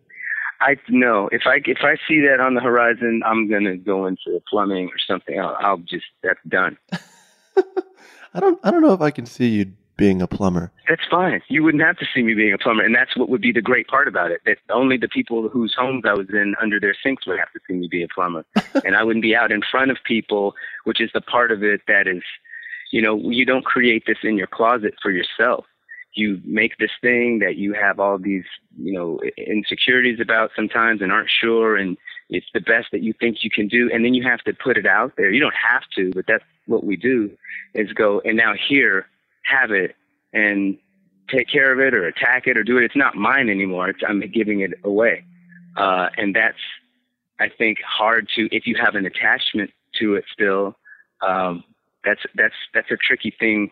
I 0.59 0.77
no. 0.89 1.29
If 1.31 1.43
I 1.45 1.61
if 1.65 1.79
I 1.81 1.97
see 2.07 2.21
that 2.21 2.39
on 2.39 2.55
the 2.55 2.61
horizon, 2.61 3.21
I'm 3.25 3.49
gonna 3.49 3.77
go 3.77 4.07
into 4.07 4.41
plumbing 4.49 4.87
or 4.87 4.97
something. 5.07 5.39
I'll, 5.39 5.57
I'll 5.59 5.77
just 5.77 6.05
that's 6.23 6.39
done. 6.47 6.77
I 8.33 8.39
don't 8.39 8.59
I 8.63 8.71
don't 8.71 8.81
know 8.81 8.93
if 8.93 9.01
I 9.01 9.11
can 9.11 9.25
see 9.25 9.47
you 9.47 9.73
being 9.97 10.21
a 10.21 10.27
plumber. 10.27 10.71
That's 10.87 11.01
fine. 11.09 11.41
You 11.47 11.63
wouldn't 11.63 11.83
have 11.83 11.97
to 11.97 12.05
see 12.13 12.21
me 12.21 12.35
being 12.35 12.53
a 12.53 12.57
plumber, 12.57 12.83
and 12.83 12.93
that's 12.93 13.15
what 13.17 13.29
would 13.29 13.41
be 13.41 13.51
the 13.51 13.61
great 13.61 13.87
part 13.87 14.07
about 14.07 14.31
it. 14.31 14.41
That 14.45 14.57
only 14.69 14.97
the 14.97 15.07
people 15.07 15.49
whose 15.49 15.75
homes 15.77 16.03
I 16.07 16.13
was 16.13 16.27
in 16.29 16.55
under 16.61 16.79
their 16.79 16.95
sinks 17.03 17.25
would 17.25 17.39
have 17.39 17.51
to 17.53 17.59
see 17.67 17.73
me 17.73 17.87
be 17.89 18.03
a 18.03 18.07
plumber, 18.07 18.45
and 18.85 18.95
I 18.95 19.03
wouldn't 19.03 19.23
be 19.23 19.35
out 19.35 19.51
in 19.51 19.61
front 19.69 19.91
of 19.91 19.97
people, 20.05 20.55
which 20.85 21.01
is 21.01 21.09
the 21.13 21.21
part 21.21 21.51
of 21.51 21.63
it 21.63 21.81
that 21.87 22.07
is, 22.07 22.23
you 22.91 23.01
know, 23.01 23.17
you 23.29 23.45
don't 23.45 23.65
create 23.65 24.03
this 24.05 24.19
in 24.23 24.37
your 24.37 24.47
closet 24.47 24.95
for 25.01 25.11
yourself 25.11 25.65
you 26.17 26.41
make 26.43 26.77
this 26.77 26.91
thing 27.01 27.39
that 27.39 27.55
you 27.55 27.73
have 27.73 27.99
all 27.99 28.17
these, 28.17 28.45
you 28.77 28.93
know, 28.93 29.19
insecurities 29.37 30.19
about 30.19 30.51
sometimes 30.55 31.01
and 31.01 31.11
aren't 31.11 31.29
sure 31.29 31.77
and 31.77 31.97
it's 32.29 32.47
the 32.53 32.59
best 32.59 32.87
that 32.91 33.01
you 33.01 33.13
think 33.19 33.37
you 33.43 33.49
can 33.49 33.67
do 33.67 33.89
and 33.93 34.03
then 34.03 34.13
you 34.13 34.23
have 34.23 34.39
to 34.41 34.53
put 34.53 34.77
it 34.77 34.85
out 34.85 35.13
there. 35.17 35.31
You 35.31 35.39
don't 35.39 35.55
have 35.55 35.83
to, 35.95 36.11
but 36.13 36.25
that's 36.27 36.43
what 36.65 36.83
we 36.83 36.97
do 36.97 37.31
is 37.73 37.91
go 37.93 38.21
and 38.25 38.35
now 38.35 38.53
here, 38.67 39.07
have 39.43 39.71
it 39.71 39.95
and 40.33 40.77
take 41.29 41.49
care 41.49 41.71
of 41.71 41.79
it 41.79 41.93
or 41.93 42.05
attack 42.07 42.47
it 42.47 42.57
or 42.57 42.63
do 42.63 42.77
it. 42.77 42.83
It's 42.83 42.95
not 42.95 43.15
mine 43.15 43.49
anymore. 43.49 43.89
It's, 43.89 44.01
I'm 44.07 44.19
giving 44.19 44.61
it 44.61 44.71
away. 44.83 45.23
Uh, 45.75 46.09
and 46.17 46.35
that's, 46.35 46.57
I 47.39 47.49
think, 47.49 47.79
hard 47.85 48.27
to, 48.35 48.47
if 48.55 48.65
you 48.65 48.75
have 48.83 48.95
an 48.95 49.05
attachment 49.05 49.71
to 49.99 50.15
it 50.15 50.25
still, 50.31 50.75
um, 51.21 51.63
that's, 52.03 52.21
that's, 52.35 52.55
that's 52.73 52.91
a 52.91 52.97
tricky 52.97 53.33
thing 53.39 53.71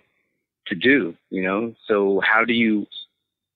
to 0.67 0.75
do, 0.75 1.15
you 1.29 1.43
know? 1.43 1.73
So 1.87 2.21
how 2.23 2.43
do 2.45 2.53
you, 2.53 2.87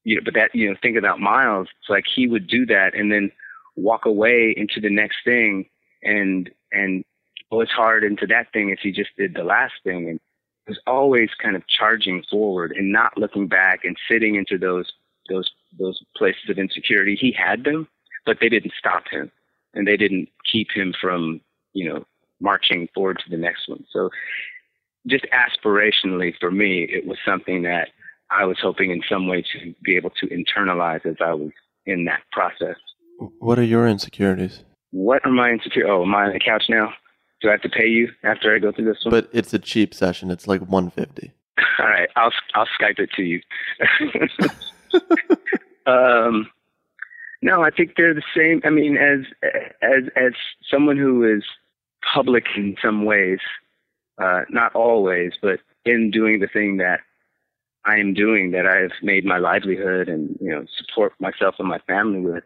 you 0.04 0.16
know, 0.16 0.22
but 0.24 0.34
that, 0.36 0.54
you 0.54 0.70
know, 0.70 0.76
think 0.82 0.98
about 0.98 1.20
Miles, 1.20 1.68
it's 1.80 1.90
like 1.90 2.06
he 2.14 2.28
would 2.28 2.48
do 2.48 2.66
that 2.68 2.96
and 2.96 3.12
then 3.12 3.32
walk 3.76 4.06
away 4.06 4.54
into 4.56 4.80
the 4.80 4.90
next 4.90 5.18
thing 5.24 5.66
and, 6.04 6.50
and 6.72 7.04
go 7.52 7.62
as 7.62 7.70
hard 7.70 8.04
into 8.04 8.28
that 8.28 8.52
thing 8.54 8.70
if 8.70 8.80
he 8.80 8.92
just 8.92 9.10
did 9.18 9.34
the 9.34 9.44
last 9.44 9.74
thing. 9.84 10.10
And 10.10 10.20
was 10.68 10.80
always 10.86 11.30
kind 11.42 11.56
of 11.56 11.68
charging 11.68 12.24
forward 12.30 12.72
and 12.78 12.92
not 12.92 13.18
looking 13.18 13.48
back 13.48 13.84
and 13.84 13.98
sitting 14.10 14.36
into 14.36 14.58
those, 14.58 14.92
those, 15.28 15.50
those 15.80 16.00
places 16.16 16.50
of 16.50 16.60
insecurity. 16.60 17.16
He 17.16 17.32
had 17.32 17.64
them, 17.64 17.88
but 18.26 18.38
they 18.40 18.50
didn't 18.50 18.74
stop 18.78 19.06
him 19.10 19.32
and 19.74 19.88
they 19.88 19.98
didn't 19.98 20.30
keep 20.50 20.68
him 20.72 20.94
from, 21.00 21.42
you 21.74 21.90
know, 21.90 22.06
marching 22.40 22.88
forward 22.94 23.20
to 23.24 23.30
the 23.30 23.38
next 23.38 23.68
one. 23.68 23.84
So 23.92 24.10
just 25.08 25.26
aspirationally 25.34 26.34
for 26.40 26.52
me, 26.52 26.84
it 26.84 27.06
was 27.06 27.18
something 27.26 27.64
that 27.64 27.90
I 28.32 28.46
was 28.46 28.58
hoping 28.62 28.92
in 28.92 29.02
some 29.10 29.28
way 29.28 29.42
to 29.54 29.74
be 29.84 29.96
able 29.96 30.12
to 30.22 30.28
internalize 30.28 31.06
as 31.06 31.16
I 31.20 31.34
was 31.34 31.52
in 31.86 32.06
that 32.06 32.22
process. 32.32 32.76
What 33.40 33.60
are 33.60 33.64
your 33.64 33.88
insecurities? 33.88 34.64
What 34.92 35.26
are 35.26 35.32
my 35.32 35.50
insecurities? 35.50 35.92
Oh, 35.92 36.04
am 36.04 36.16
I 36.16 36.26
on 36.26 36.34
the 36.34 36.40
couch 36.40 36.66
now? 36.70 36.94
Do 37.42 37.50
I 37.50 37.52
have 37.52 37.62
to 37.62 37.70
pay 37.70 37.88
you 37.88 38.10
after 38.24 38.54
I 38.54 38.60
go 38.60 38.72
through 38.72 38.86
this 38.86 39.04
one? 39.04 39.12
But 39.12 39.30
it's 39.32 39.54
a 39.54 39.60
cheap 39.60 39.94
session. 39.94 40.30
It's 40.30 40.48
like 40.48 40.62
one 40.62 40.90
fifty. 40.90 41.32
All 41.80 41.88
right, 41.88 42.10
I'll 42.16 42.32
I'll 42.54 42.68
Skype 42.80 43.00
it 43.00 43.10
to 43.16 43.24
you. 43.24 43.42
um, 45.86 46.50
no, 47.42 47.64
I 47.64 47.70
think 47.70 47.94
they're 47.96 48.14
the 48.14 48.22
same. 48.36 48.62
I 48.66 48.70
mean, 48.70 48.98
as 48.98 49.20
as 49.82 50.04
as 50.16 50.34
someone 50.70 50.98
who 50.98 51.24
is 51.24 51.44
public 52.14 52.46
in 52.56 52.76
some 52.82 53.06
ways, 53.06 53.40
uh, 54.20 54.42
not 54.50 54.76
always, 54.76 55.34
but 55.42 55.60
in 55.86 56.12
doing 56.12 56.40
the 56.40 56.48
thing 56.48 56.78
that 56.78 57.00
I 57.86 57.98
am 57.98 58.14
doing, 58.14 58.52
that 58.52 58.66
I've 58.66 58.92
made 59.02 59.26
my 59.26 59.38
livelihood 59.38 60.10
and 60.10 60.38
you 60.42 60.50
know 60.50 60.66
support 60.78 61.14
myself 61.20 61.56
and 61.60 61.68
my 61.68 61.80
family 61.80 62.20
with, 62.20 62.44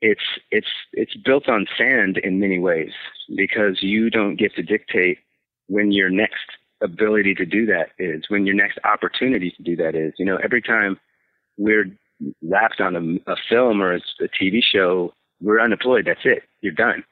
it's 0.00 0.22
it's 0.50 0.68
it's 0.92 1.16
built 1.16 1.48
on 1.48 1.66
sand 1.76 2.18
in 2.18 2.38
many 2.38 2.58
ways 2.58 2.92
because 3.34 3.82
you 3.82 4.10
don't 4.10 4.36
get 4.36 4.54
to 4.54 4.62
dictate 4.62 5.18
when 5.66 5.92
your 5.92 6.10
next 6.10 6.44
ability 6.80 7.34
to 7.34 7.46
do 7.46 7.66
that 7.66 7.88
is, 7.98 8.24
when 8.28 8.46
your 8.46 8.54
next 8.54 8.78
opportunity 8.84 9.50
to 9.50 9.62
do 9.62 9.74
that 9.76 9.94
is. 9.94 10.12
You 10.18 10.26
know, 10.26 10.36
every 10.36 10.62
time 10.62 10.98
we're 11.56 11.86
wrapped 12.42 12.80
on 12.80 12.94
a, 13.26 13.32
a 13.32 13.36
film 13.48 13.82
or 13.82 13.94
a, 13.94 14.00
a 14.20 14.28
TV 14.28 14.62
show, 14.62 15.12
we're 15.40 15.60
unemployed. 15.60 16.04
That's 16.06 16.24
it. 16.24 16.44
You're 16.60 16.72
done, 16.72 17.02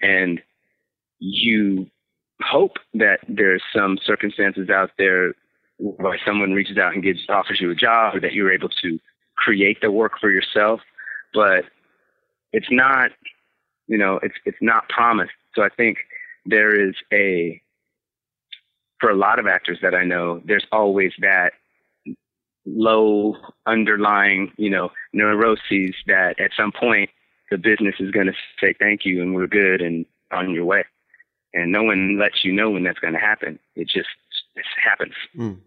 and 0.00 0.40
you 1.18 1.90
hope 2.42 2.76
that 2.94 3.20
there's 3.28 3.62
some 3.74 3.98
circumstances 4.04 4.70
out 4.70 4.90
there 4.98 5.34
where 5.78 6.18
someone 6.24 6.52
reaches 6.52 6.78
out 6.78 6.94
and 6.94 7.02
gives 7.02 7.20
offers 7.28 7.60
you 7.60 7.70
a 7.70 7.74
job, 7.74 8.14
or 8.16 8.20
that 8.20 8.32
you're 8.32 8.52
able 8.52 8.68
to 8.82 8.98
create 9.36 9.80
the 9.80 9.90
work 9.90 10.12
for 10.20 10.30
yourself. 10.30 10.80
But 11.34 11.64
it's 12.52 12.70
not, 12.70 13.10
you 13.86 13.98
know, 13.98 14.18
it's 14.22 14.36
it's 14.44 14.58
not 14.60 14.88
promised. 14.88 15.32
So 15.54 15.62
I 15.62 15.68
think 15.68 15.98
there 16.46 16.74
is 16.74 16.94
a 17.12 17.60
for 19.00 19.10
a 19.10 19.16
lot 19.16 19.38
of 19.38 19.46
actors 19.46 19.78
that 19.82 19.94
I 19.94 20.04
know, 20.04 20.40
there's 20.44 20.66
always 20.72 21.12
that 21.20 21.52
low 22.64 23.36
underlying, 23.66 24.52
you 24.56 24.70
know, 24.70 24.90
neuroses 25.12 25.94
that 26.06 26.40
at 26.40 26.50
some 26.56 26.72
point 26.72 27.10
the 27.50 27.58
business 27.58 27.94
is 28.00 28.10
going 28.10 28.26
to 28.26 28.32
say 28.60 28.74
thank 28.78 29.04
you 29.04 29.22
and 29.22 29.34
we're 29.34 29.46
good 29.46 29.80
and 29.80 30.04
on 30.32 30.50
your 30.50 30.64
way. 30.64 30.84
And 31.56 31.72
no 31.72 31.82
one 31.82 32.18
lets 32.18 32.44
you 32.44 32.52
know 32.52 32.70
when 32.70 32.84
that's 32.84 32.98
going 32.98 33.14
to 33.14 33.18
happen. 33.18 33.58
It 33.74 33.88
just 33.88 34.08
it 34.54 34.64
happens. 34.82 35.14
Mm. 35.34 35.60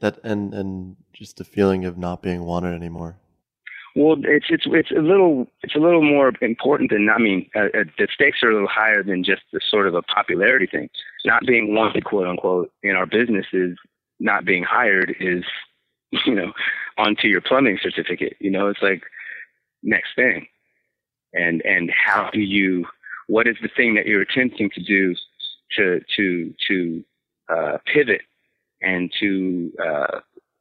That 0.00 0.18
and 0.24 0.54
and 0.54 0.96
just 1.12 1.36
the 1.36 1.44
feeling 1.44 1.84
of 1.84 1.98
not 1.98 2.22
being 2.22 2.42
wanted 2.42 2.74
anymore. 2.74 3.18
Well, 3.94 4.16
it's 4.22 4.46
it's 4.48 4.64
it's 4.66 4.90
a 4.92 5.02
little 5.02 5.46
it's 5.62 5.74
a 5.74 5.78
little 5.78 6.02
more 6.02 6.32
important 6.40 6.90
than 6.90 7.10
I 7.10 7.18
mean 7.18 7.50
uh, 7.54 7.68
uh, 7.74 7.84
the 7.98 8.08
stakes 8.14 8.42
are 8.42 8.48
a 8.48 8.54
little 8.54 8.66
higher 8.68 9.02
than 9.02 9.22
just 9.22 9.42
the 9.52 9.60
sort 9.68 9.86
of 9.86 9.94
a 9.94 10.00
popularity 10.00 10.66
thing. 10.66 10.88
Not 11.26 11.44
being 11.46 11.74
wanted, 11.74 12.04
quote 12.04 12.26
unquote, 12.26 12.72
in 12.82 12.96
our 12.96 13.06
business 13.06 13.46
is 13.52 13.76
not 14.20 14.46
being 14.46 14.62
hired 14.62 15.14
is 15.20 15.44
you 16.24 16.34
know 16.34 16.52
onto 16.96 17.28
your 17.28 17.42
plumbing 17.42 17.78
certificate. 17.82 18.36
You 18.40 18.50
know, 18.50 18.68
it's 18.68 18.80
like 18.80 19.02
next 19.82 20.14
thing, 20.16 20.46
and 21.34 21.60
and 21.66 21.90
how 21.90 22.30
do 22.32 22.40
you 22.40 22.86
what 23.30 23.46
is 23.46 23.56
the 23.62 23.70
thing 23.76 23.94
that 23.94 24.06
you're 24.06 24.22
attempting 24.22 24.70
to 24.74 24.82
do 24.82 25.14
to 25.76 26.00
to 26.16 26.52
to 26.68 27.04
uh, 27.48 27.78
pivot 27.86 28.22
and 28.82 29.12
to 29.20 29.72
uh, 29.82 30.18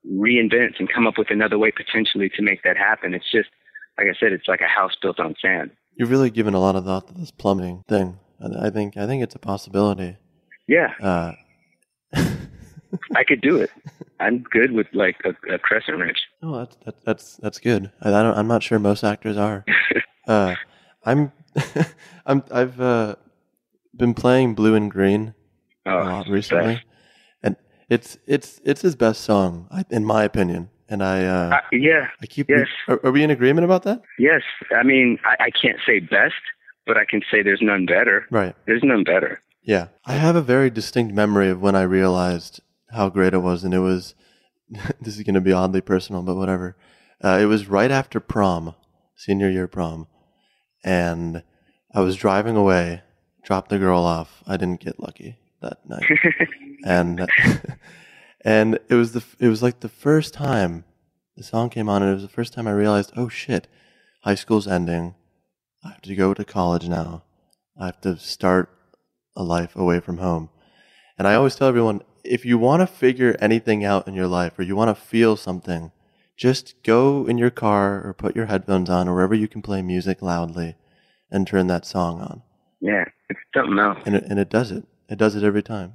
reinvent 0.08 0.80
and 0.80 0.92
come 0.94 1.08
up 1.08 1.18
with 1.18 1.32
another 1.32 1.58
way 1.58 1.72
potentially 1.72 2.30
to 2.30 2.42
make 2.42 2.64
that 2.64 2.78
happen. 2.78 3.14
It's 3.14 3.32
just, 3.32 3.50
like 3.98 4.08
I 4.08 4.20
said, 4.20 4.34
it's 4.34 4.48
like 4.48 4.62
a 4.62 4.68
house 4.68 4.92
built 5.02 5.20
on 5.20 5.36
sand. 5.42 5.72
You've 5.96 6.12
really 6.12 6.30
given 6.30 6.54
a 6.54 6.60
lot 6.60 6.76
of 6.76 6.86
thought 6.86 7.08
to 7.08 7.14
this 7.14 7.32
plumbing 7.32 7.84
thing. 7.88 8.20
I 8.62 8.70
think 8.70 8.96
I 8.96 9.06
think 9.06 9.24
it's 9.24 9.36
a 9.36 9.40
possibility. 9.40 10.18
Yeah. 10.68 10.94
Uh, 11.02 11.34
I 13.16 13.24
could 13.24 13.42
do 13.42 13.58
it. 13.58 13.72
I'm 14.20 14.44
good 14.44 14.72
with 14.74 14.88
like 14.94 15.18
a, 15.26 15.54
a 15.54 15.58
crescent 15.58 15.98
wrench. 15.98 16.20
Oh, 16.44 16.60
that's 16.60 16.78
that's 16.86 17.04
that's, 17.04 17.38
that's 17.38 17.60
good. 17.60 17.92
I, 18.02 18.10
I, 18.10 18.24
don't. 18.24 18.38
I'm 18.38 18.48
not 18.48 18.64
sure 18.64 18.80
most 18.80 19.04
actors 19.04 19.38
are. 19.38 19.66
uh, 20.28 20.56
I'm. 21.10 21.32
I'm. 22.26 22.44
I've 22.52 22.80
uh, 22.80 23.16
been 23.96 24.14
playing 24.14 24.56
Blue 24.56 24.76
in 24.76 24.90
Green 24.90 25.34
oh, 25.86 25.92
a 25.92 26.04
lot 26.04 26.28
recently, 26.28 26.82
And 27.44 27.56
it's 27.90 28.18
it's 28.28 28.62
it's 28.64 28.82
his 28.82 28.96
best 28.96 29.22
song, 29.22 29.68
in 29.90 30.06
my 30.06 30.24
opinion. 30.24 30.70
And 30.92 31.04
I, 31.04 31.24
uh, 31.26 31.56
uh 31.56 31.62
yeah, 31.72 32.08
I 32.22 32.26
keep. 32.26 32.50
Yes. 32.50 32.68
Are, 32.88 33.00
are, 33.04 33.12
we 33.12 33.24
in 33.24 33.30
agreement 33.30 33.66
about 33.66 33.84
that? 33.84 34.02
Yes. 34.18 34.42
I 34.76 34.84
mean, 34.84 35.20
I, 35.24 35.46
I 35.46 35.50
can't 35.52 35.78
say 35.86 36.00
best, 36.00 36.42
but 36.88 36.98
I 36.98 37.06
can 37.06 37.22
say 37.32 37.44
there's 37.44 37.62
none 37.62 37.86
better. 37.86 38.26
Right. 38.32 38.56
There's 38.66 38.84
none 38.84 39.04
better. 39.04 39.42
Yeah, 39.62 39.88
I 40.06 40.14
have 40.14 40.36
a 40.36 40.42
very 40.42 40.70
distinct 40.72 41.14
memory 41.14 41.50
of 41.50 41.62
when 41.62 41.76
I 41.76 41.84
realized 41.84 42.62
how 42.92 43.10
great 43.10 43.34
it 43.34 43.40
was, 43.40 43.64
and 43.64 43.74
it 43.74 43.80
was. 43.80 44.16
this 45.02 45.18
is 45.18 45.24
going 45.24 45.34
to 45.34 45.42
be 45.42 45.52
oddly 45.52 45.82
personal, 45.82 46.22
but 46.22 46.36
whatever. 46.36 46.78
Uh, 47.24 47.40
it 47.42 47.46
was 47.46 47.68
right 47.68 47.90
after 47.90 48.20
prom, 48.20 48.76
senior 49.16 49.50
year 49.50 49.68
prom, 49.68 50.08
and 50.84 51.44
I 51.94 52.02
was 52.02 52.16
driving 52.16 52.56
away, 52.56 53.02
dropped 53.44 53.70
the 53.70 53.80
girl 53.80 54.04
off. 54.04 54.44
I 54.48 54.58
didn't 54.58 54.82
get 54.82 55.00
lucky 55.00 55.38
that 55.62 55.78
night. 55.88 56.04
and 56.86 57.28
and 58.42 58.80
it 58.90 58.96
was 58.96 59.14
the 59.14 59.24
it 59.40 59.48
was 59.48 59.64
like 59.64 59.80
the 59.80 59.90
first 59.90 60.34
time 60.34 60.86
the 61.36 61.44
song 61.44 61.70
came 61.70 61.88
on, 61.88 62.02
and 62.02 62.12
it 62.12 62.16
was 62.16 62.24
the 62.24 62.30
first 62.30 62.54
time 62.54 62.68
I 62.68 62.72
realized, 62.72 63.14
oh 63.16 63.30
shit, 63.30 63.68
high 64.24 64.36
school's 64.36 64.68
ending. 64.68 65.16
I 65.84 65.90
have 65.90 66.02
to 66.02 66.16
go 66.16 66.34
to 66.34 66.44
college 66.44 66.90
now. 66.90 67.24
I 67.80 67.86
have 67.86 68.02
to 68.02 68.18
start 68.18 68.70
a 69.36 69.44
life 69.44 69.76
away 69.76 70.02
from 70.02 70.18
home. 70.18 70.50
And 71.18 71.28
I 71.28 71.36
always 71.36 71.56
tell 71.56 71.70
everyone, 71.70 72.02
if 72.26 72.46
you 72.46 72.58
want 72.58 72.82
to 72.82 72.88
figure 72.88 73.38
anything 73.40 73.86
out 73.86 74.08
in 74.08 74.14
your 74.14 74.28
life 74.28 74.60
or 74.60 74.64
you 74.64 74.76
want 74.76 74.96
to 74.96 75.02
feel 75.02 75.38
something, 75.38 75.94
just 76.40 76.82
go 76.84 77.26
in 77.28 77.38
your 77.38 77.50
car 77.50 78.02
or 78.02 78.14
put 78.14 78.34
your 78.34 78.46
headphones 78.46 78.90
on 78.90 79.10
or 79.10 79.14
wherever 79.14 79.36
you 79.36 79.50
can 79.50 79.62
play 79.62 79.82
music 79.82 80.22
loudly 80.22 80.76
and 81.30 81.46
turn 81.46 81.68
that 81.68 81.86
song 81.86 82.22
on. 82.22 82.42
Yeah, 82.80 83.04
it's 83.30 83.40
something 83.54 83.78
else. 83.78 84.00
And 84.06 84.16
it, 84.16 84.24
and 84.24 84.40
it 84.40 84.50
does 84.50 84.72
it. 84.72 84.86
It 85.10 85.18
does 85.18 85.36
it 85.36 85.44
every 85.44 85.62
time. 85.62 85.94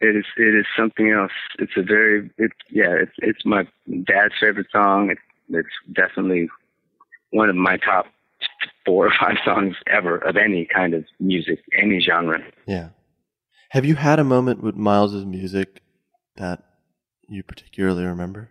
It 0.00 0.16
is 0.16 0.26
it 0.36 0.54
is 0.54 0.66
something 0.76 1.10
else. 1.10 1.32
It's 1.58 1.72
a 1.78 1.82
very 1.82 2.30
it 2.36 2.50
yeah 2.70 2.90
it's 2.90 3.12
it's 3.18 3.46
my 3.46 3.66
dad's 4.04 4.34
favorite 4.38 4.66
song. 4.70 5.10
It's 5.10 5.20
it's 5.48 5.96
definitely 5.96 6.50
one 7.30 7.48
of 7.48 7.56
my 7.56 7.78
top 7.78 8.04
four 8.84 9.06
or 9.06 9.12
five 9.18 9.38
songs 9.46 9.76
ever 9.86 10.18
of 10.18 10.36
any 10.36 10.66
kind 10.66 10.92
of 10.92 11.06
music, 11.20 11.60
any 11.80 12.00
genre. 12.00 12.38
Yeah. 12.66 12.90
Have 13.70 13.86
you 13.86 13.94
had 13.94 14.18
a 14.18 14.24
moment 14.24 14.62
with 14.62 14.76
Miles's 14.76 15.24
music 15.24 15.80
that 16.36 16.62
you 17.28 17.42
particularly 17.42 18.04
remember? 18.04 18.50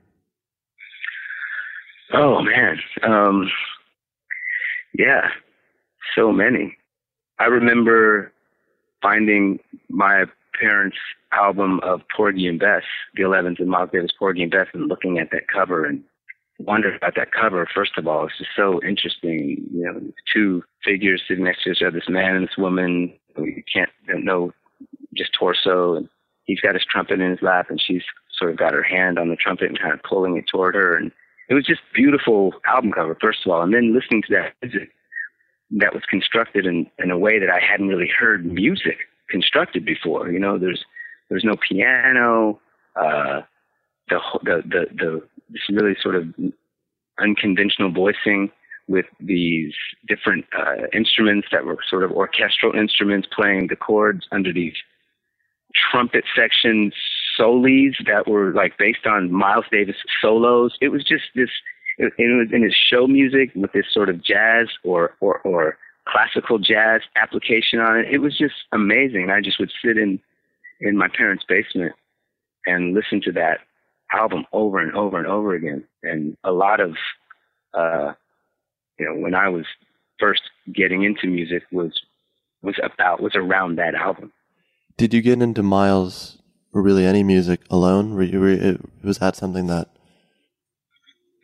Oh 2.13 2.41
man, 2.41 2.79
um, 3.01 3.49
yeah, 4.93 5.29
so 6.15 6.31
many. 6.31 6.77
I 7.39 7.45
remember 7.45 8.31
finding 9.01 9.59
my 9.89 10.25
parents' 10.59 10.97
album 11.31 11.79
of 11.81 12.01
Porgy 12.15 12.47
and 12.47 12.59
Bess, 12.59 12.83
Gil 13.15 13.33
Evans 13.33 13.57
and 13.59 13.69
Miles 13.69 13.89
Davis, 13.91 14.11
Porgy 14.17 14.43
and 14.43 14.51
Bess, 14.51 14.67
and 14.73 14.87
looking 14.87 15.17
at 15.17 15.31
that 15.31 15.47
cover 15.51 15.85
and 15.85 16.03
wondered 16.59 16.95
about 16.95 17.15
that 17.15 17.31
cover. 17.31 17.67
First 17.73 17.97
of 17.97 18.07
all, 18.07 18.27
it's 18.27 18.37
just 18.37 18.51
so 18.55 18.79
interesting. 18.83 19.65
You 19.73 19.83
know, 19.83 20.01
two 20.31 20.63
figures 20.83 21.23
sitting 21.27 21.45
next 21.45 21.63
to 21.63 21.71
each 21.71 21.81
other, 21.81 21.99
this 21.99 22.09
man 22.09 22.35
and 22.35 22.47
this 22.47 22.57
woman. 22.57 23.13
You 23.37 23.63
can't 23.73 23.89
don't 24.07 24.23
know 24.23 24.53
just 25.15 25.33
torso, 25.33 25.95
and 25.95 26.09
he's 26.43 26.61
got 26.61 26.75
his 26.75 26.85
trumpet 26.85 27.19
in 27.19 27.31
his 27.31 27.41
lap, 27.41 27.67
and 27.69 27.81
she's 27.81 28.03
sort 28.37 28.51
of 28.51 28.57
got 28.57 28.73
her 28.73 28.83
hand 28.83 29.17
on 29.17 29.29
the 29.29 29.35
trumpet 29.35 29.69
and 29.69 29.79
kind 29.79 29.93
of 29.93 30.03
pulling 30.03 30.37
it 30.37 30.45
toward 30.47 30.75
her, 30.75 30.95
and 30.95 31.11
it 31.49 31.53
was 31.53 31.65
just 31.65 31.81
beautiful 31.93 32.53
album 32.65 32.91
cover. 32.91 33.17
First 33.19 33.39
of 33.45 33.51
all, 33.51 33.61
and 33.61 33.73
then 33.73 33.93
listening 33.93 34.21
to 34.23 34.33
that 34.33 34.53
music 34.61 34.89
that 35.71 35.93
was 35.93 36.03
constructed 36.09 36.65
in, 36.65 36.87
in 36.99 37.11
a 37.11 37.17
way 37.17 37.39
that 37.39 37.49
I 37.49 37.59
hadn't 37.59 37.87
really 37.87 38.09
heard 38.17 38.45
music 38.45 38.97
constructed 39.29 39.85
before. 39.85 40.29
You 40.31 40.39
know, 40.39 40.57
there's 40.57 40.83
there's 41.29 41.43
no 41.43 41.55
piano. 41.55 42.59
Uh, 42.95 43.41
the 44.09 44.19
the 44.43 44.61
the 44.65 44.85
the 44.95 45.21
this 45.49 45.61
really 45.69 45.95
sort 46.01 46.15
of 46.15 46.27
unconventional 47.19 47.91
voicing 47.91 48.51
with 48.87 49.05
these 49.19 49.73
different 50.07 50.45
uh, 50.57 50.87
instruments 50.93 51.47
that 51.51 51.65
were 51.65 51.77
sort 51.89 52.03
of 52.03 52.11
orchestral 52.11 52.73
instruments 52.73 53.27
playing 53.33 53.67
the 53.67 53.75
chords 53.75 54.27
under 54.31 54.51
these 54.51 54.73
trumpet 55.73 56.25
sections 56.35 56.93
solis 57.37 57.95
that 58.05 58.27
were 58.27 58.53
like 58.53 58.77
based 58.77 59.05
on 59.05 59.31
Miles 59.31 59.65
Davis 59.71 59.95
solos. 60.21 60.75
It 60.81 60.89
was 60.89 61.03
just 61.03 61.23
this 61.35 61.49
it, 61.97 62.13
it 62.17 62.37
was 62.37 62.49
in 62.51 62.63
his 62.63 62.75
show 62.75 63.07
music 63.07 63.51
with 63.55 63.71
this 63.71 63.85
sort 63.91 64.09
of 64.09 64.23
jazz 64.23 64.67
or, 64.83 65.15
or, 65.19 65.39
or 65.39 65.77
classical 66.07 66.59
jazz 66.59 67.01
application 67.15 67.79
on 67.79 67.99
it. 67.99 68.07
It 68.11 68.19
was 68.19 68.37
just 68.37 68.55
amazing. 68.71 69.29
I 69.29 69.41
just 69.41 69.59
would 69.59 69.71
sit 69.83 69.97
in, 69.97 70.19
in 70.79 70.97
my 70.97 71.07
parents' 71.07 71.45
basement 71.47 71.93
and 72.65 72.93
listen 72.93 73.21
to 73.21 73.31
that 73.33 73.59
album 74.11 74.45
over 74.51 74.79
and 74.79 74.93
over 74.95 75.17
and 75.17 75.27
over 75.27 75.53
again. 75.53 75.83
And 76.01 76.37
a 76.43 76.51
lot 76.51 76.79
of, 76.79 76.95
uh, 77.73 78.13
you 78.99 79.05
know, 79.05 79.15
when 79.15 79.35
I 79.35 79.49
was 79.49 79.65
first 80.19 80.41
getting 80.73 81.03
into 81.03 81.27
music 81.27 81.63
was, 81.71 82.01
was 82.61 82.75
about, 82.83 83.21
was 83.21 83.35
around 83.35 83.77
that 83.77 83.95
album. 83.95 84.31
Did 84.97 85.13
you 85.13 85.21
get 85.21 85.41
into 85.41 85.63
Miles 85.63 86.37
really 86.81 87.05
any 87.05 87.23
music 87.23 87.61
alone? 87.69 88.15
Were 88.15 88.23
you, 88.23 88.39
were, 88.39 88.77
was 89.03 89.19
that 89.19 89.35
something 89.35 89.67
that 89.67 89.89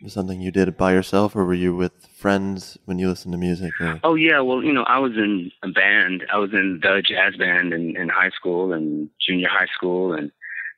was 0.02 0.14
something 0.14 0.42
you 0.42 0.52
did 0.52 0.78
by 0.78 0.94
yourself, 0.94 1.36
or 1.36 1.46
were 1.46 1.54
you 1.54 1.76
with 1.76 2.08
friends 2.08 2.78
when 2.86 3.00
you 3.00 3.10
listened 3.10 3.34
to 3.34 3.38
music? 3.38 3.72
Or? 3.80 4.00
Oh 4.04 4.16
yeah, 4.16 4.40
well 4.40 4.64
you 4.64 4.74
know 4.74 4.84
I 4.84 5.00
was 5.00 5.14
in 5.14 5.52
a 5.64 5.70
band. 5.70 6.26
I 6.32 6.38
was 6.38 6.52
in 6.54 6.80
the 6.82 7.02
jazz 7.06 7.36
band 7.38 7.74
in, 7.74 7.98
in 7.98 8.10
high 8.10 8.30
school 8.30 8.74
and 8.74 9.10
junior 9.26 9.50
high 9.50 9.68
school, 9.76 10.14
and 10.14 10.32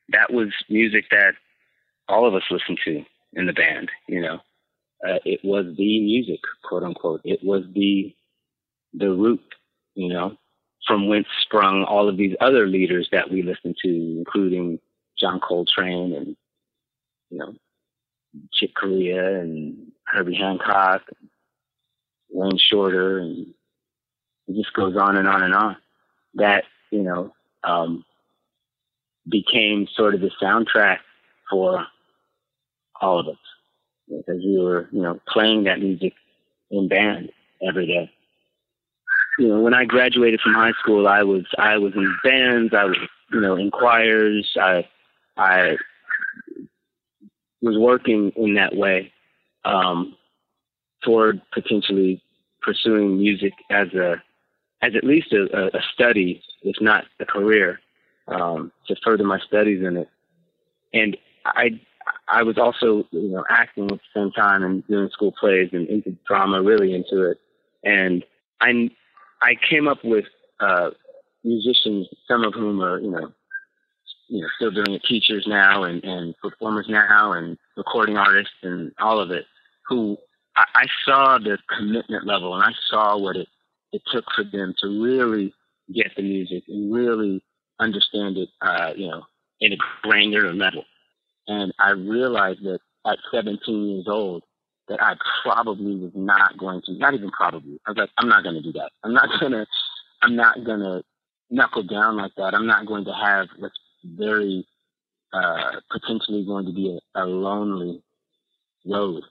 that 0.10 0.34
was 0.34 0.50
music 0.70 1.06
that 1.12 1.34
all 2.08 2.28
of 2.28 2.34
us 2.34 2.44
listened 2.50 2.80
to 2.86 3.04
in 3.34 3.46
the 3.46 3.54
band. 3.54 3.90
You 4.08 4.22
know, 4.22 4.36
uh, 5.08 5.20
it 5.26 5.42
was 5.44 5.66
the 5.78 6.02
music, 6.02 6.40
quote 6.64 6.84
unquote. 6.84 7.22
It 7.24 7.40
was 7.44 7.64
the 7.74 8.14
the 8.94 9.10
root. 9.10 9.42
You 9.96 10.10
know, 10.10 10.38
from 10.88 11.08
whence 11.08 11.28
sprung 11.44 11.84
all 11.84 12.10
of 12.10 12.18
these 12.18 12.36
other 12.42 12.68
leaders 12.68 13.08
that 13.12 13.30
we 13.30 13.44
listened 13.44 13.76
to, 13.84 13.90
including 13.90 14.80
John 15.20 15.40
Coltrane 15.40 16.14
and 16.14 16.36
you 17.30 17.38
know 17.38 17.54
Chick 18.54 18.72
Corea 18.76 19.42
and 19.42 19.92
Herbie 20.06 20.36
Hancock, 20.36 21.04
and 21.20 21.30
Wayne 22.30 22.58
Shorter, 22.58 23.20
and 23.20 23.54
it 24.48 24.56
just 24.56 24.74
goes 24.74 24.96
on 24.98 25.18
and 25.18 25.28
on 25.28 25.44
and 25.44 25.54
on. 25.54 25.78
That 26.36 26.64
you 26.90 27.04
know 27.04 27.34
um, 27.64 28.06
became 29.30 29.88
sort 29.96 30.16
of 30.16 30.22
the 30.22 30.32
soundtrack 30.42 31.00
for 31.50 31.86
all 33.00 33.20
of 33.20 33.28
us 33.28 33.38
because 34.08 34.42
we 34.44 34.58
were, 34.60 34.90
you 34.92 35.02
know, 35.02 35.20
playing 35.28 35.64
that 35.66 35.80
music 35.80 36.14
in 36.70 36.88
band 36.88 37.32
every 37.68 37.88
day. 37.88 38.12
You 39.40 39.48
know, 39.48 39.62
when 39.62 39.74
I 39.74 39.86
graduated 39.86 40.42
from 40.42 40.54
high 40.54 40.74
school, 40.80 41.08
I 41.08 41.24
was 41.24 41.46
I 41.58 41.78
was 41.78 41.94
in 41.96 42.16
bands, 42.24 42.74
I 42.74 42.86
was, 42.86 42.98
you 43.32 43.40
know, 43.42 43.56
in 43.56 43.72
choirs, 43.72 44.50
I 44.60 44.88
I 45.38 45.78
was 47.62 47.78
working 47.78 48.32
in 48.36 48.56
that 48.56 48.76
way 48.76 49.12
um, 49.64 50.16
toward 51.04 51.42
potentially 51.54 52.22
pursuing 52.62 53.18
music 53.18 53.54
as 53.70 53.88
a 53.94 54.22
as 54.82 54.96
at 54.96 55.04
least 55.04 55.32
a, 55.32 55.76
a 55.76 55.82
study, 55.94 56.42
if 56.64 56.76
not 56.82 57.06
a 57.20 57.26
career, 57.26 57.80
um, 58.28 58.72
to 58.88 58.96
further 59.04 59.24
my 59.24 59.40
studies 59.40 59.84
in 59.84 59.98
it. 59.98 60.10
And 60.94 61.16
I 61.46 61.80
I 62.28 62.44
was 62.44 62.58
also 62.58 63.08
you 63.12 63.30
know 63.30 63.46
acting 63.50 63.86
at 63.92 64.00
the 64.00 64.20
same 64.20 64.32
time 64.32 64.64
and 64.64 64.86
doing 64.88 65.10
school 65.10 65.34
plays 65.40 65.70
and 65.72 65.88
into 65.88 66.18
drama, 66.28 66.62
really 66.62 66.94
into 66.94 67.30
it. 67.30 67.38
And 67.84 68.24
I 68.60 68.90
I 69.42 69.56
came 69.70 69.88
up 69.88 70.00
with 70.04 70.26
uh, 70.60 70.92
musicians, 71.44 72.08
some 72.28 72.44
of 72.44 72.54
whom 72.54 72.82
are 72.82 73.00
you 73.00 73.12
know 73.12 73.32
you 74.28 74.42
know 74.42 74.48
still 74.56 74.72
doing 74.72 74.96
it, 74.96 75.04
teachers 75.08 75.46
now 75.48 75.84
and 75.84 76.04
and 76.04 76.36
performers 76.38 76.88
now 76.90 77.34
and 77.34 77.58
recording 77.78 78.18
artists 78.18 78.54
and 78.64 78.92
all 79.00 79.20
of 79.20 79.32
it, 79.32 79.46
who 79.88 80.18
I, 80.56 80.66
I 80.76 80.86
saw 81.06 81.38
the 81.38 81.58
commitment 81.78 82.26
level 82.26 82.54
and 82.56 82.64
I 82.64 82.72
saw 82.90 83.18
what 83.18 83.36
it 83.36 83.48
it 83.92 84.02
took 84.12 84.26
for 84.36 84.44
them 84.44 84.74
to 84.82 85.04
really 85.04 85.54
get 85.94 86.12
the 86.16 86.24
music 86.24 86.64
and 86.68 86.94
really 86.94 87.44
understand 87.80 88.38
it, 88.38 88.50
uh, 88.62 88.94
you 88.96 89.08
know, 89.08 89.24
in 89.60 89.74
a 89.74 89.78
granular 90.02 90.54
level. 90.54 90.86
And 91.48 91.74
I 91.80 91.92
realized 91.92 92.64
that 92.64 92.80
at 93.06 93.18
17 93.34 93.90
years 93.90 94.06
old, 94.08 94.44
that 94.92 95.02
I 95.02 95.16
probably 95.44 95.96
was 95.96 96.12
not 96.14 96.58
going 96.58 96.82
to, 96.86 96.94
not 96.94 97.14
even 97.14 97.32
probably, 97.32 97.80
I 97.86 97.92
was 97.92 97.98
like, 97.98 98.10
I'm 98.18 98.28
not 98.28 98.44
going 98.44 98.56
to 98.56 98.62
do 98.62 98.74
that. 98.74 98.92
I'm 99.04 99.14
not 99.14 99.30
going 99.40 99.54
to, 99.54 99.66
I'm 100.22 100.36
not 100.36 100.64
going 100.66 100.82
to 100.82 101.02
knuckle 101.50 101.84
down 101.84 102.18
like 102.18 102.34
that. 102.36 102.54
I'm 102.54 102.68
not 102.68 102.86
going 102.86 103.06
to 103.06 103.14
have 103.14 103.48
what's 103.58 103.80
very, 104.04 104.68
uh, 105.34 105.80
potentially 105.90 106.46
going 106.46 106.66
to 106.66 106.74
be 106.74 107.00
a, 107.16 107.24
a 107.24 107.26
lonely 107.26 108.04
road. 108.86 109.24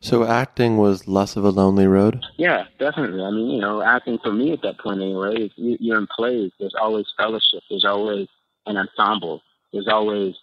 So 0.00 0.24
acting 0.24 0.76
was 0.76 1.06
less 1.06 1.36
of 1.36 1.44
a 1.44 1.50
lonely 1.50 1.86
road? 1.86 2.24
Yeah, 2.36 2.64
definitely. 2.78 3.22
I 3.22 3.30
mean, 3.30 3.50
you 3.50 3.60
know, 3.60 3.80
acting 3.80 4.18
for 4.22 4.32
me 4.32 4.52
at 4.52 4.62
that 4.62 4.78
point 4.78 5.00
anyway, 5.00 5.44
is 5.44 5.52
you're 5.56 5.98
in 5.98 6.08
plays. 6.08 6.50
There's 6.58 6.74
always 6.78 7.06
fellowship. 7.16 7.62
There's 7.70 7.86
always 7.86 8.26
an 8.66 8.76
ensemble. 8.76 9.40
There's 9.72 9.88
always 9.88 10.34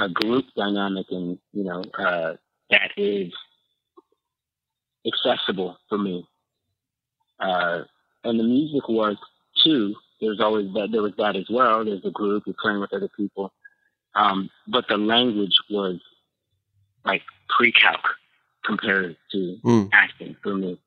a 0.00 0.08
group 0.08 0.46
dynamic 0.56 1.06
and, 1.10 1.38
you 1.52 1.64
know, 1.64 1.84
uh, 1.98 2.34
that 2.70 2.90
is 2.96 3.32
accessible 5.06 5.76
for 5.88 5.98
me. 5.98 6.26
Uh, 7.40 7.82
and 8.24 8.38
the 8.38 8.44
music 8.44 8.88
was 8.88 9.16
too. 9.62 9.94
There's 10.20 10.40
always 10.40 10.72
that, 10.74 10.88
there 10.92 11.02
was 11.02 11.12
that 11.18 11.36
as 11.36 11.46
well. 11.50 11.84
There's 11.84 12.04
a 12.04 12.10
group, 12.10 12.44
you're 12.46 12.56
playing 12.60 12.80
with 12.80 12.92
other 12.92 13.10
people. 13.16 13.52
Um, 14.14 14.48
but 14.68 14.86
the 14.88 14.96
language 14.96 15.56
was 15.70 16.00
like 17.04 17.22
pre-calc 17.56 18.00
compared 18.64 19.16
to 19.32 19.58
mm. 19.64 19.88
acting 19.92 20.36
for 20.42 20.54
me. 20.54 20.80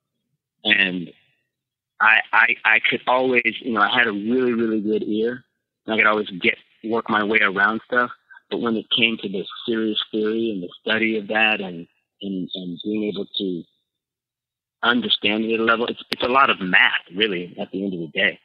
And 0.63 1.11
I, 1.99 2.21
I, 2.33 2.55
I 2.65 2.79
could 2.89 3.01
always, 3.07 3.55
you 3.61 3.73
know, 3.73 3.81
I 3.81 3.95
had 3.95 4.07
a 4.07 4.11
really, 4.11 4.53
really 4.53 4.81
good 4.81 5.03
ear. 5.03 5.43
And 5.85 5.93
I 5.93 5.97
could 5.97 6.07
always 6.07 6.29
get, 6.41 6.57
work 6.85 7.09
my 7.09 7.23
way 7.23 7.39
around 7.41 7.81
stuff. 7.85 8.09
But 8.49 8.61
when 8.61 8.75
it 8.75 8.85
came 8.95 9.17
to 9.17 9.29
the 9.29 9.45
serious 9.67 10.01
theory 10.11 10.51
and 10.51 10.63
the 10.63 10.69
study 10.81 11.17
of 11.17 11.27
that 11.27 11.59
and, 11.59 11.87
and, 12.21 12.49
and 12.53 12.79
being 12.83 13.03
able 13.03 13.25
to 13.25 13.63
understand 14.83 15.45
it 15.45 15.55
at 15.55 15.59
a 15.59 15.63
level, 15.63 15.87
it's, 15.87 16.03
it's 16.11 16.23
a 16.23 16.27
lot 16.27 16.49
of 16.49 16.59
math, 16.59 16.91
really, 17.15 17.55
at 17.59 17.71
the 17.71 17.83
end 17.83 17.93
of 17.93 17.99
the 17.99 18.07
day. 18.07 18.39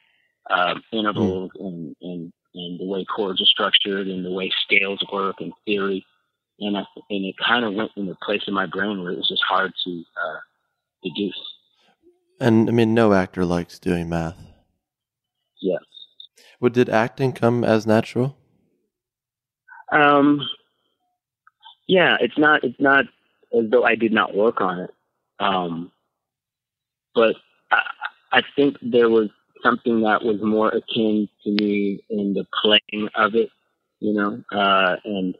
Um, 0.49 0.83
intervals 0.91 1.51
mm. 1.59 1.65
and, 1.65 1.95
and, 2.01 2.33
and 2.53 2.79
the 2.79 2.85
way 2.85 3.05
chords 3.05 3.41
are 3.41 3.45
structured 3.45 4.07
and 4.07 4.25
the 4.25 4.31
way 4.31 4.51
scales 4.65 5.03
work 5.11 5.37
and 5.39 5.53
theory 5.65 6.05
and 6.59 6.77
I, 6.77 6.83
and 7.09 7.25
it 7.25 7.35
kind 7.37 7.65
of 7.65 7.73
went 7.73 7.91
in 7.95 8.07
the 8.07 8.15
place 8.15 8.43
in 8.47 8.53
my 8.53 8.65
brain 8.65 9.01
where 9.01 9.11
it 9.11 9.17
was 9.17 9.27
just 9.27 9.43
hard 9.47 9.73
to 9.85 10.03
uh, 10.23 10.39
deduce. 11.03 11.39
And 12.39 12.69
I 12.69 12.71
mean, 12.71 12.93
no 12.93 13.13
actor 13.13 13.45
likes 13.45 13.79
doing 13.79 14.09
math. 14.09 14.37
Yes. 15.61 15.81
What 16.59 16.73
did 16.73 16.89
acting 16.89 17.33
come 17.33 17.63
as 17.63 17.87
natural? 17.87 18.37
Um. 19.91 20.41
Yeah, 21.87 22.17
it's 22.19 22.37
not. 22.37 22.63
It's 22.63 22.79
not 22.79 23.05
as 23.57 23.69
though 23.69 23.83
I 23.83 23.95
did 23.95 24.11
not 24.11 24.35
work 24.35 24.61
on 24.61 24.79
it. 24.79 24.89
Um. 25.39 25.91
But 27.15 27.35
I, 27.71 27.81
I 28.31 28.41
think 28.55 28.77
there 28.81 29.09
was 29.09 29.29
something 29.63 30.01
that 30.01 30.23
was 30.23 30.37
more 30.41 30.69
akin 30.69 31.29
to 31.43 31.49
me 31.51 32.03
in 32.09 32.33
the 32.33 32.45
playing 32.61 33.09
of 33.15 33.35
it, 33.35 33.49
you 33.99 34.13
know, 34.13 34.43
uh, 34.51 34.97
and 35.05 35.35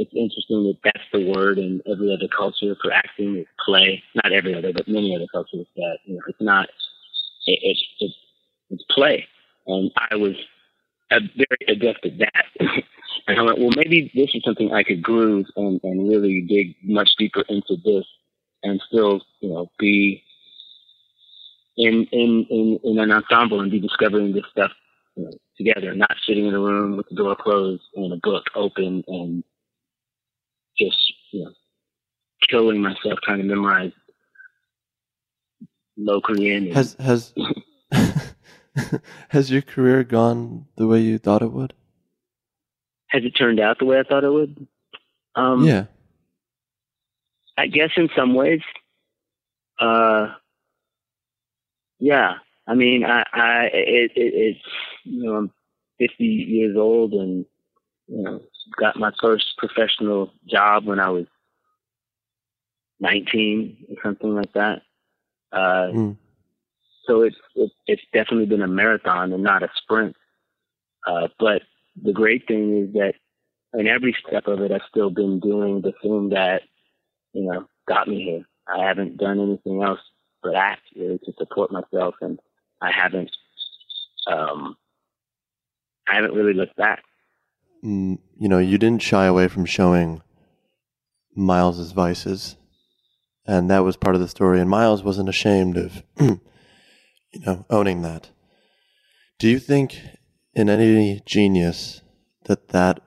it's 0.00 0.12
interesting 0.14 0.64
that 0.64 0.78
that's 0.82 1.04
the 1.12 1.30
word 1.30 1.58
in 1.58 1.82
every 1.86 2.10
other 2.10 2.26
culture 2.34 2.74
for 2.82 2.90
acting 2.90 3.36
is 3.36 3.46
play. 3.62 4.02
Not 4.14 4.32
every 4.32 4.54
other, 4.54 4.72
but 4.72 4.88
many 4.88 5.14
other 5.14 5.26
cultures 5.30 5.66
that 5.76 5.98
you 6.06 6.14
know 6.14 6.22
it's 6.26 6.40
not. 6.40 6.68
It, 7.46 7.58
it's 7.62 7.84
it's 8.00 8.14
it's 8.70 8.84
play, 8.90 9.26
and 9.66 9.90
I 10.10 10.16
was 10.16 10.34
very 11.10 11.64
adept 11.68 12.06
at 12.06 12.18
that. 12.18 12.44
and 13.28 13.38
I 13.38 13.42
went, 13.42 13.58
well, 13.58 13.72
maybe 13.76 14.10
this 14.14 14.30
is 14.34 14.42
something 14.42 14.72
I 14.72 14.84
could 14.84 15.02
groove 15.02 15.46
and 15.56 15.78
and 15.84 16.08
really 16.08 16.46
dig 16.48 16.76
much 16.82 17.10
deeper 17.18 17.44
into 17.50 17.76
this, 17.84 18.06
and 18.62 18.80
still 18.88 19.20
you 19.40 19.50
know 19.50 19.70
be 19.78 20.22
in 21.80 22.06
in 22.12 22.46
in, 22.50 22.78
in 22.84 22.98
an 22.98 23.10
ensemble 23.10 23.60
and 23.60 23.70
be 23.70 23.80
discovering 23.80 24.32
this 24.32 24.44
stuff 24.50 24.70
you 25.16 25.24
know, 25.24 25.30
together, 25.56 25.94
not 25.94 26.14
sitting 26.26 26.46
in 26.46 26.54
a 26.54 26.60
room 26.60 26.96
with 26.96 27.08
the 27.08 27.16
door 27.16 27.34
closed 27.34 27.82
and 27.94 28.12
a 28.12 28.16
book 28.22 28.44
open 28.54 29.02
and 29.08 29.42
just 30.78 31.12
you 31.32 31.44
know 31.44 31.52
killing 32.48 32.82
myself 32.82 33.18
trying 33.22 33.38
to 33.38 33.44
memorize 33.44 33.92
Locrian. 35.98 36.72
Has 36.72 36.96
has 37.00 37.32
has 39.28 39.50
your 39.50 39.62
career 39.62 40.04
gone 40.04 40.66
the 40.76 40.86
way 40.86 41.00
you 41.00 41.18
thought 41.18 41.42
it 41.42 41.52
would? 41.52 41.72
Has 43.08 43.24
it 43.24 43.30
turned 43.30 43.58
out 43.58 43.78
the 43.78 43.86
way 43.86 43.98
I 43.98 44.02
thought 44.04 44.24
it 44.24 44.30
would? 44.30 44.66
Um, 45.34 45.64
yeah. 45.64 45.86
I 47.56 47.66
guess 47.66 47.90
in 47.96 48.08
some 48.16 48.34
ways. 48.34 48.60
Uh, 49.78 50.34
yeah. 52.00 52.34
I 52.66 52.74
mean, 52.74 53.04
I, 53.04 53.24
I, 53.32 53.64
it, 53.72 54.12
it, 54.16 54.34
it's, 54.34 54.64
you 55.04 55.22
know, 55.22 55.36
I'm 55.36 55.52
50 55.98 56.24
years 56.24 56.76
old 56.76 57.12
and, 57.12 57.44
you 58.08 58.22
know, 58.22 58.40
got 58.78 58.96
my 58.96 59.12
first 59.20 59.56
professional 59.58 60.32
job 60.48 60.86
when 60.86 60.98
I 60.98 61.10
was 61.10 61.26
19 63.00 63.86
or 63.88 63.96
something 64.02 64.34
like 64.34 64.52
that. 64.54 64.82
Uh, 65.52 65.90
mm. 65.92 66.16
So 67.06 67.22
it's, 67.22 67.36
it, 67.54 67.70
it's 67.86 68.02
definitely 68.12 68.46
been 68.46 68.62
a 68.62 68.68
marathon 68.68 69.32
and 69.32 69.42
not 69.42 69.62
a 69.62 69.68
sprint. 69.76 70.16
Uh, 71.06 71.28
but 71.38 71.62
the 72.00 72.12
great 72.12 72.46
thing 72.46 72.86
is 72.86 72.92
that 72.94 73.14
in 73.74 73.88
every 73.88 74.16
step 74.26 74.46
of 74.46 74.60
it, 74.60 74.72
I've 74.72 74.80
still 74.88 75.10
been 75.10 75.40
doing 75.40 75.80
the 75.80 75.92
thing 76.02 76.30
that, 76.30 76.62
you 77.32 77.44
know, 77.44 77.66
got 77.88 78.08
me 78.08 78.22
here. 78.22 78.44
I 78.68 78.86
haven't 78.86 79.16
done 79.16 79.40
anything 79.40 79.82
else 79.82 80.00
but 80.42 80.54
act 80.54 80.82
really 80.96 81.18
to 81.18 81.32
support 81.38 81.70
myself 81.70 82.14
and 82.20 82.38
I 82.80 82.90
haven't, 82.92 83.30
um, 84.26 84.76
I 86.08 86.14
haven't 86.14 86.34
really 86.34 86.54
looked 86.54 86.76
back. 86.76 87.02
Mm, 87.84 88.18
you 88.38 88.48
know, 88.48 88.58
you 88.58 88.78
didn't 88.78 89.02
shy 89.02 89.26
away 89.26 89.48
from 89.48 89.64
showing 89.64 90.22
Miles's 91.34 91.92
vices, 91.92 92.56
and 93.46 93.70
that 93.70 93.84
was 93.84 93.96
part 93.96 94.14
of 94.14 94.20
the 94.20 94.28
story. 94.28 94.60
And 94.60 94.68
Miles 94.68 95.02
wasn't 95.02 95.28
ashamed 95.28 95.76
of, 95.76 96.02
you 96.20 96.40
know, 97.46 97.64
owning 97.70 98.02
that. 98.02 98.30
Do 99.38 99.48
you 99.48 99.58
think 99.58 99.98
in 100.54 100.68
any 100.68 101.22
genius 101.24 102.02
that 102.44 102.68
that 102.68 103.00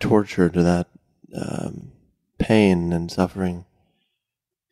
torture, 0.00 0.48
to 0.48 0.62
that 0.62 0.88
um, 1.36 1.92
pain 2.38 2.92
and 2.92 3.10
suffering, 3.10 3.64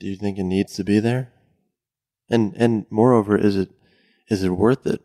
do 0.03 0.09
you 0.09 0.17
think 0.17 0.38
it 0.38 0.45
needs 0.45 0.75
to 0.75 0.85
be 0.85 0.99
there? 0.99 1.33
And 2.29 2.55
and 2.57 2.87
moreover, 2.91 3.37
is 3.38 3.57
it 3.57 3.71
is 4.29 4.43
it 4.43 4.51
worth 4.51 4.87
it? 4.87 5.01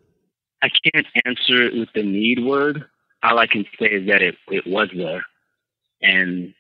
I 0.62 0.70
can't 0.70 1.08
answer 1.26 1.62
it 1.62 1.76
with 1.76 1.90
the 1.94 2.04
need 2.04 2.44
word 2.44 2.86
all 3.24 3.40
I 3.40 3.48
can 3.48 3.66
say 3.80 3.88
is 3.88 4.08
that 4.08 4.22
it, 4.22 4.36
it 4.50 4.66
was 4.68 4.90
there. 4.96 5.26
And 6.02 6.54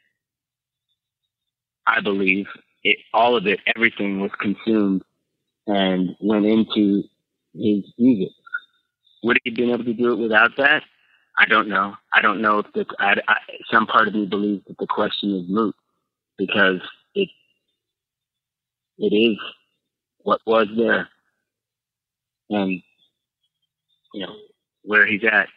I 1.86 2.02
believe 2.02 2.47
it, 2.84 2.97
all 3.13 3.36
of 3.38 3.45
it, 3.47 3.60
everything 3.76 4.19
was 4.19 4.32
consumed 4.39 5.04
and 5.67 6.15
went 6.19 6.45
into 6.45 7.04
his 7.54 7.84
music. 7.97 8.34
Would 9.23 9.38
he 9.43 9.52
have 9.52 9.58
been 9.58 9.69
able 9.69 9.84
to 9.84 9.93
do 9.93 10.13
it 10.13 10.17
without 10.17 10.52
that? 10.58 10.84
I 11.39 11.45
don't 11.45 11.67
know. 11.67 11.93
I 12.13 12.21
don't 12.21 12.41
know 12.41 12.60
if 12.60 12.65
the 12.73 12.86
I, 13.00 13.15
I, 13.28 13.38
some 13.71 13.86
part 13.86 14.08
of 14.08 14.15
me 14.15 14.26
believes 14.26 14.63
that 14.67 14.78
the 14.80 14.88
question 14.88 15.36
is 15.36 15.45
moot 15.47 15.76
because 16.38 16.82
it 17.13 17.30
it 18.97 19.15
is 19.15 19.38
what 20.19 20.41
was 20.45 20.67
there, 20.75 21.07
and 22.49 22.81
you 24.13 24.25
know 24.25 24.36
where 24.83 25.05
he's 25.05 25.23
at 25.23 25.47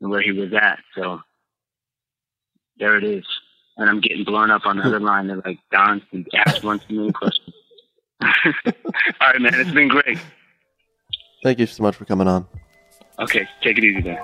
and 0.00 0.10
where 0.10 0.22
he 0.22 0.32
was 0.32 0.52
at. 0.52 0.78
So 0.94 1.20
there 2.78 2.96
it 2.96 3.04
is. 3.04 3.24
And 3.76 3.88
I'm 3.88 4.00
getting 4.00 4.24
blown 4.24 4.50
up 4.50 4.66
on 4.66 4.78
the 4.78 4.82
other 4.82 4.98
line. 4.98 5.28
They're 5.28 5.40
like, 5.44 5.58
Don, 5.70 6.02
you 6.10 6.24
asked 6.34 6.64
one 6.64 6.80
too 6.80 6.96
many 6.96 7.12
questions. 7.12 7.54
All 8.22 8.32
right, 9.20 9.40
man. 9.40 9.54
It's 9.54 9.70
been 9.70 9.88
great. 9.88 10.18
Thank 11.44 11.60
you 11.60 11.66
so 11.66 11.84
much 11.84 11.94
for 11.94 12.04
coming 12.04 12.26
on. 12.26 12.46
Okay, 13.20 13.48
take 13.62 13.78
it 13.78 13.84
easy, 13.84 14.02
then. 14.02 14.18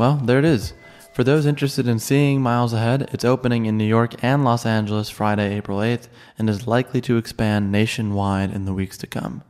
Well, 0.00 0.16
there 0.16 0.38
it 0.38 0.46
is. 0.46 0.72
For 1.12 1.22
those 1.24 1.44
interested 1.44 1.86
in 1.86 1.98
seeing 1.98 2.40
Miles 2.40 2.72
Ahead, 2.72 3.10
it's 3.12 3.22
opening 3.22 3.66
in 3.66 3.76
New 3.76 3.84
York 3.84 4.14
and 4.24 4.42
Los 4.42 4.64
Angeles 4.64 5.10
Friday, 5.10 5.54
April 5.54 5.80
8th, 5.80 6.08
and 6.38 6.48
is 6.48 6.66
likely 6.66 7.02
to 7.02 7.18
expand 7.18 7.70
nationwide 7.70 8.50
in 8.50 8.64
the 8.64 8.72
weeks 8.72 8.96
to 8.96 9.06
come. 9.06 9.42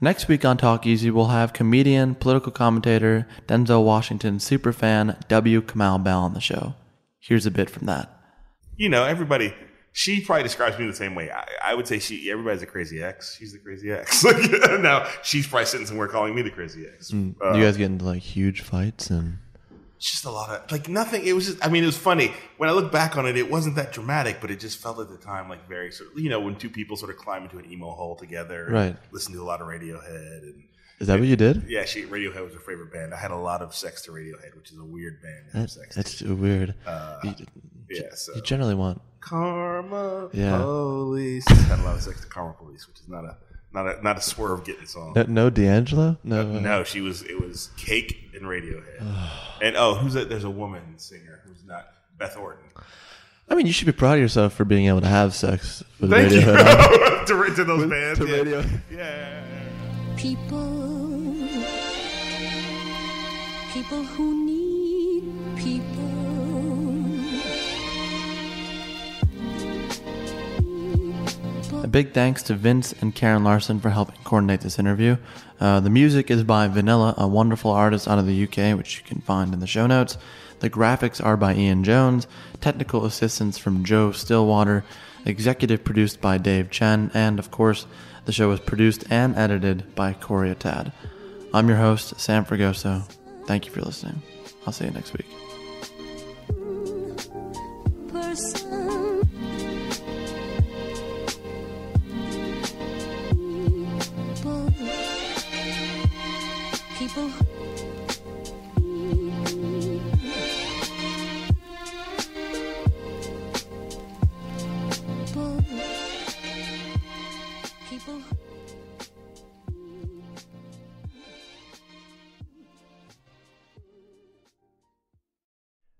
Next 0.00 0.26
week 0.26 0.42
on 0.42 0.56
Talk 0.56 0.86
Easy, 0.86 1.10
we'll 1.10 1.26
have 1.26 1.52
comedian, 1.52 2.14
political 2.14 2.50
commentator, 2.50 3.28
Denzel 3.46 3.84
Washington 3.84 4.38
superfan 4.38 5.20
W. 5.28 5.60
Kamau 5.60 6.02
Bell 6.02 6.20
on 6.20 6.32
the 6.32 6.40
show. 6.40 6.72
Here's 7.20 7.44
a 7.44 7.50
bit 7.50 7.68
from 7.68 7.84
that. 7.84 8.08
You 8.76 8.88
know, 8.88 9.04
everybody, 9.04 9.52
she 9.92 10.22
probably 10.22 10.44
describes 10.44 10.78
me 10.78 10.86
the 10.86 10.94
same 10.94 11.14
way. 11.14 11.30
I, 11.30 11.46
I 11.62 11.74
would 11.74 11.86
say 11.86 11.98
she, 11.98 12.30
everybody's 12.30 12.62
a 12.62 12.66
crazy 12.66 13.02
ex. 13.02 13.36
She's 13.36 13.52
the 13.52 13.58
crazy 13.58 13.92
ex. 13.92 14.24
now, 14.80 15.06
she's 15.22 15.46
probably 15.46 15.66
sitting 15.66 15.86
somewhere 15.86 16.08
calling 16.08 16.34
me 16.34 16.40
the 16.40 16.50
crazy 16.50 16.86
ex. 16.90 17.10
Mm, 17.10 17.34
Uh, 17.44 17.52
you 17.52 17.62
guys 17.62 17.76
get 17.76 17.84
into 17.84 18.06
like 18.06 18.22
huge 18.22 18.62
fights 18.62 19.10
and. 19.10 19.40
It's 20.04 20.10
just 20.12 20.26
a 20.26 20.30
lot 20.30 20.50
of 20.50 20.70
like 20.70 20.86
nothing. 20.86 21.24
It 21.26 21.32
was 21.32 21.46
just. 21.46 21.64
I 21.64 21.70
mean, 21.70 21.82
it 21.82 21.86
was 21.86 21.96
funny 21.96 22.30
when 22.58 22.68
I 22.68 22.72
look 22.72 22.92
back 22.92 23.16
on 23.16 23.24
it. 23.26 23.38
It 23.38 23.50
wasn't 23.50 23.76
that 23.76 23.90
dramatic, 23.90 24.38
but 24.38 24.50
it 24.50 24.60
just 24.60 24.76
felt 24.82 24.98
at 25.00 25.08
the 25.08 25.16
time 25.16 25.48
like 25.48 25.66
very 25.66 25.90
sort 25.92 26.12
of 26.12 26.18
you 26.18 26.28
know 26.28 26.40
when 26.40 26.56
two 26.56 26.68
people 26.68 26.94
sort 26.98 27.10
of 27.10 27.16
climb 27.16 27.44
into 27.44 27.56
an 27.56 27.64
emo 27.72 27.90
hole 27.92 28.14
together, 28.14 28.66
and 28.66 28.74
Right. 28.74 28.96
Listen 29.12 29.32
to 29.32 29.40
a 29.40 29.44
lot 29.44 29.62
of 29.62 29.66
Radiohead 29.66 30.42
and 30.42 30.64
Is 31.00 31.06
that 31.06 31.18
what 31.18 31.26
you 31.26 31.36
did? 31.36 31.64
yeah, 31.68 31.86
she 31.86 32.02
Radiohead 32.02 32.44
was 32.44 32.52
her 32.52 32.60
favorite 32.60 32.92
band. 32.92 33.14
I 33.14 33.16
had 33.16 33.30
a 33.30 33.36
lot 33.36 33.62
of 33.62 33.74
sex 33.74 34.02
to 34.02 34.10
Radiohead, 34.10 34.54
which 34.58 34.70
is 34.72 34.78
a 34.78 34.84
weird 34.84 35.22
band. 35.22 35.44
That, 35.54 35.70
sex 35.70 35.96
that's 35.96 36.18
to. 36.18 36.36
weird. 36.36 36.74
Uh, 36.86 37.20
you, 37.24 37.34
yeah, 37.88 38.14
so 38.14 38.34
you 38.34 38.42
generally 38.42 38.74
want. 38.74 39.00
Karma 39.20 40.28
Yeah. 40.34 40.58
Police 40.58 41.48
had 41.48 41.78
a 41.78 41.82
lot 41.82 41.94
of 41.96 42.02
sex 42.02 42.20
to 42.20 42.26
Karma 42.26 42.52
Police, 42.52 42.86
which 42.86 43.00
is 43.00 43.08
not 43.08 43.24
a 43.24 43.38
not 43.74 43.86
a 43.88 44.02
not 44.02 44.16
a 44.16 44.20
swerve 44.20 44.64
getting 44.64 44.86
song. 44.86 45.12
No, 45.16 45.24
no 45.24 45.50
D'Angelo? 45.50 46.16
No. 46.22 46.44
No, 46.44 46.84
she 46.84 47.00
was. 47.00 47.22
It 47.22 47.40
was 47.40 47.70
Cake 47.76 48.30
and 48.32 48.42
Radiohead. 48.44 49.30
and 49.62 49.76
oh, 49.76 49.96
who's 49.96 50.14
that? 50.14 50.28
There's 50.28 50.44
a 50.44 50.50
woman 50.50 50.96
singer 50.96 51.40
who's 51.44 51.64
not 51.66 51.88
Beth 52.16 52.36
Orton. 52.36 52.62
I 53.48 53.54
mean, 53.56 53.66
you 53.66 53.72
should 53.72 53.86
be 53.86 53.92
proud 53.92 54.14
of 54.14 54.20
yourself 54.20 54.54
for 54.54 54.64
being 54.64 54.86
able 54.86 55.02
to 55.02 55.06
have 55.06 55.34
sex 55.34 55.82
with 56.00 56.10
Thank 56.10 56.32
Radiohead. 56.32 57.28
you 57.28 57.46
to, 57.48 57.54
to 57.56 57.64
those 57.64 57.90
bands. 57.90 58.18
to 58.20 58.26
yeah. 58.26 58.36
radio. 58.36 58.64
Yeah. 58.90 59.40
People, 60.16 61.20
people 63.72 64.02
who 64.02 64.46
need 64.46 65.56
people. 65.58 66.23
Big 71.94 72.12
thanks 72.12 72.42
to 72.42 72.56
Vince 72.56 72.92
and 73.00 73.14
Karen 73.14 73.44
Larson 73.44 73.78
for 73.78 73.90
helping 73.90 74.16
coordinate 74.24 74.62
this 74.62 74.80
interview. 74.80 75.16
Uh, 75.60 75.78
the 75.78 75.88
music 75.88 76.28
is 76.28 76.42
by 76.42 76.66
Vanilla, 76.66 77.14
a 77.16 77.28
wonderful 77.28 77.70
artist 77.70 78.08
out 78.08 78.18
of 78.18 78.26
the 78.26 78.42
UK, 78.42 78.76
which 78.76 78.98
you 78.98 79.04
can 79.04 79.20
find 79.20 79.54
in 79.54 79.60
the 79.60 79.66
show 79.68 79.86
notes. 79.86 80.18
The 80.58 80.68
graphics 80.68 81.24
are 81.24 81.36
by 81.36 81.54
Ian 81.54 81.84
Jones, 81.84 82.26
technical 82.60 83.04
assistance 83.04 83.58
from 83.58 83.84
Joe 83.84 84.10
Stillwater, 84.10 84.84
executive 85.24 85.84
produced 85.84 86.20
by 86.20 86.36
Dave 86.36 86.68
Chen, 86.68 87.12
and 87.14 87.38
of 87.38 87.52
course, 87.52 87.86
the 88.24 88.32
show 88.32 88.48
was 88.48 88.58
produced 88.58 89.04
and 89.08 89.36
edited 89.36 89.94
by 89.94 90.14
Corey 90.14 90.52
Tad. 90.56 90.90
I'm 91.52 91.68
your 91.68 91.78
host, 91.78 92.18
Sam 92.18 92.44
Fragoso. 92.44 93.08
Thank 93.46 93.66
you 93.66 93.72
for 93.72 93.82
listening. 93.82 94.20
I'll 94.66 94.72
see 94.72 94.86
you 94.86 94.90
next 94.90 95.12
week. 95.12 95.26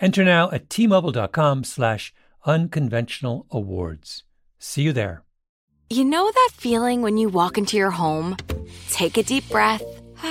Enter 0.00 0.24
now 0.24 0.50
at 0.50 0.68
tmobile.com 0.68 1.64
slash 1.64 2.12
unconventional 2.44 3.46
awards. 3.50 4.24
See 4.58 4.82
you 4.82 4.92
there. 4.92 5.22
You 5.90 6.04
know 6.04 6.30
that 6.30 6.50
feeling 6.54 7.02
when 7.02 7.16
you 7.16 7.28
walk 7.28 7.58
into 7.58 7.76
your 7.76 7.90
home, 7.90 8.36
take 8.90 9.16
a 9.16 9.22
deep 9.22 9.48
breath, 9.50 9.82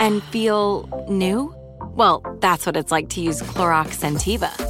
and 0.00 0.22
feel 0.24 1.06
new? 1.08 1.54
Well, 1.94 2.22
that's 2.40 2.66
what 2.66 2.76
it's 2.76 2.90
like 2.90 3.08
to 3.10 3.20
use 3.20 3.40
Clorox 3.42 4.00
Sentiva. 4.00 4.69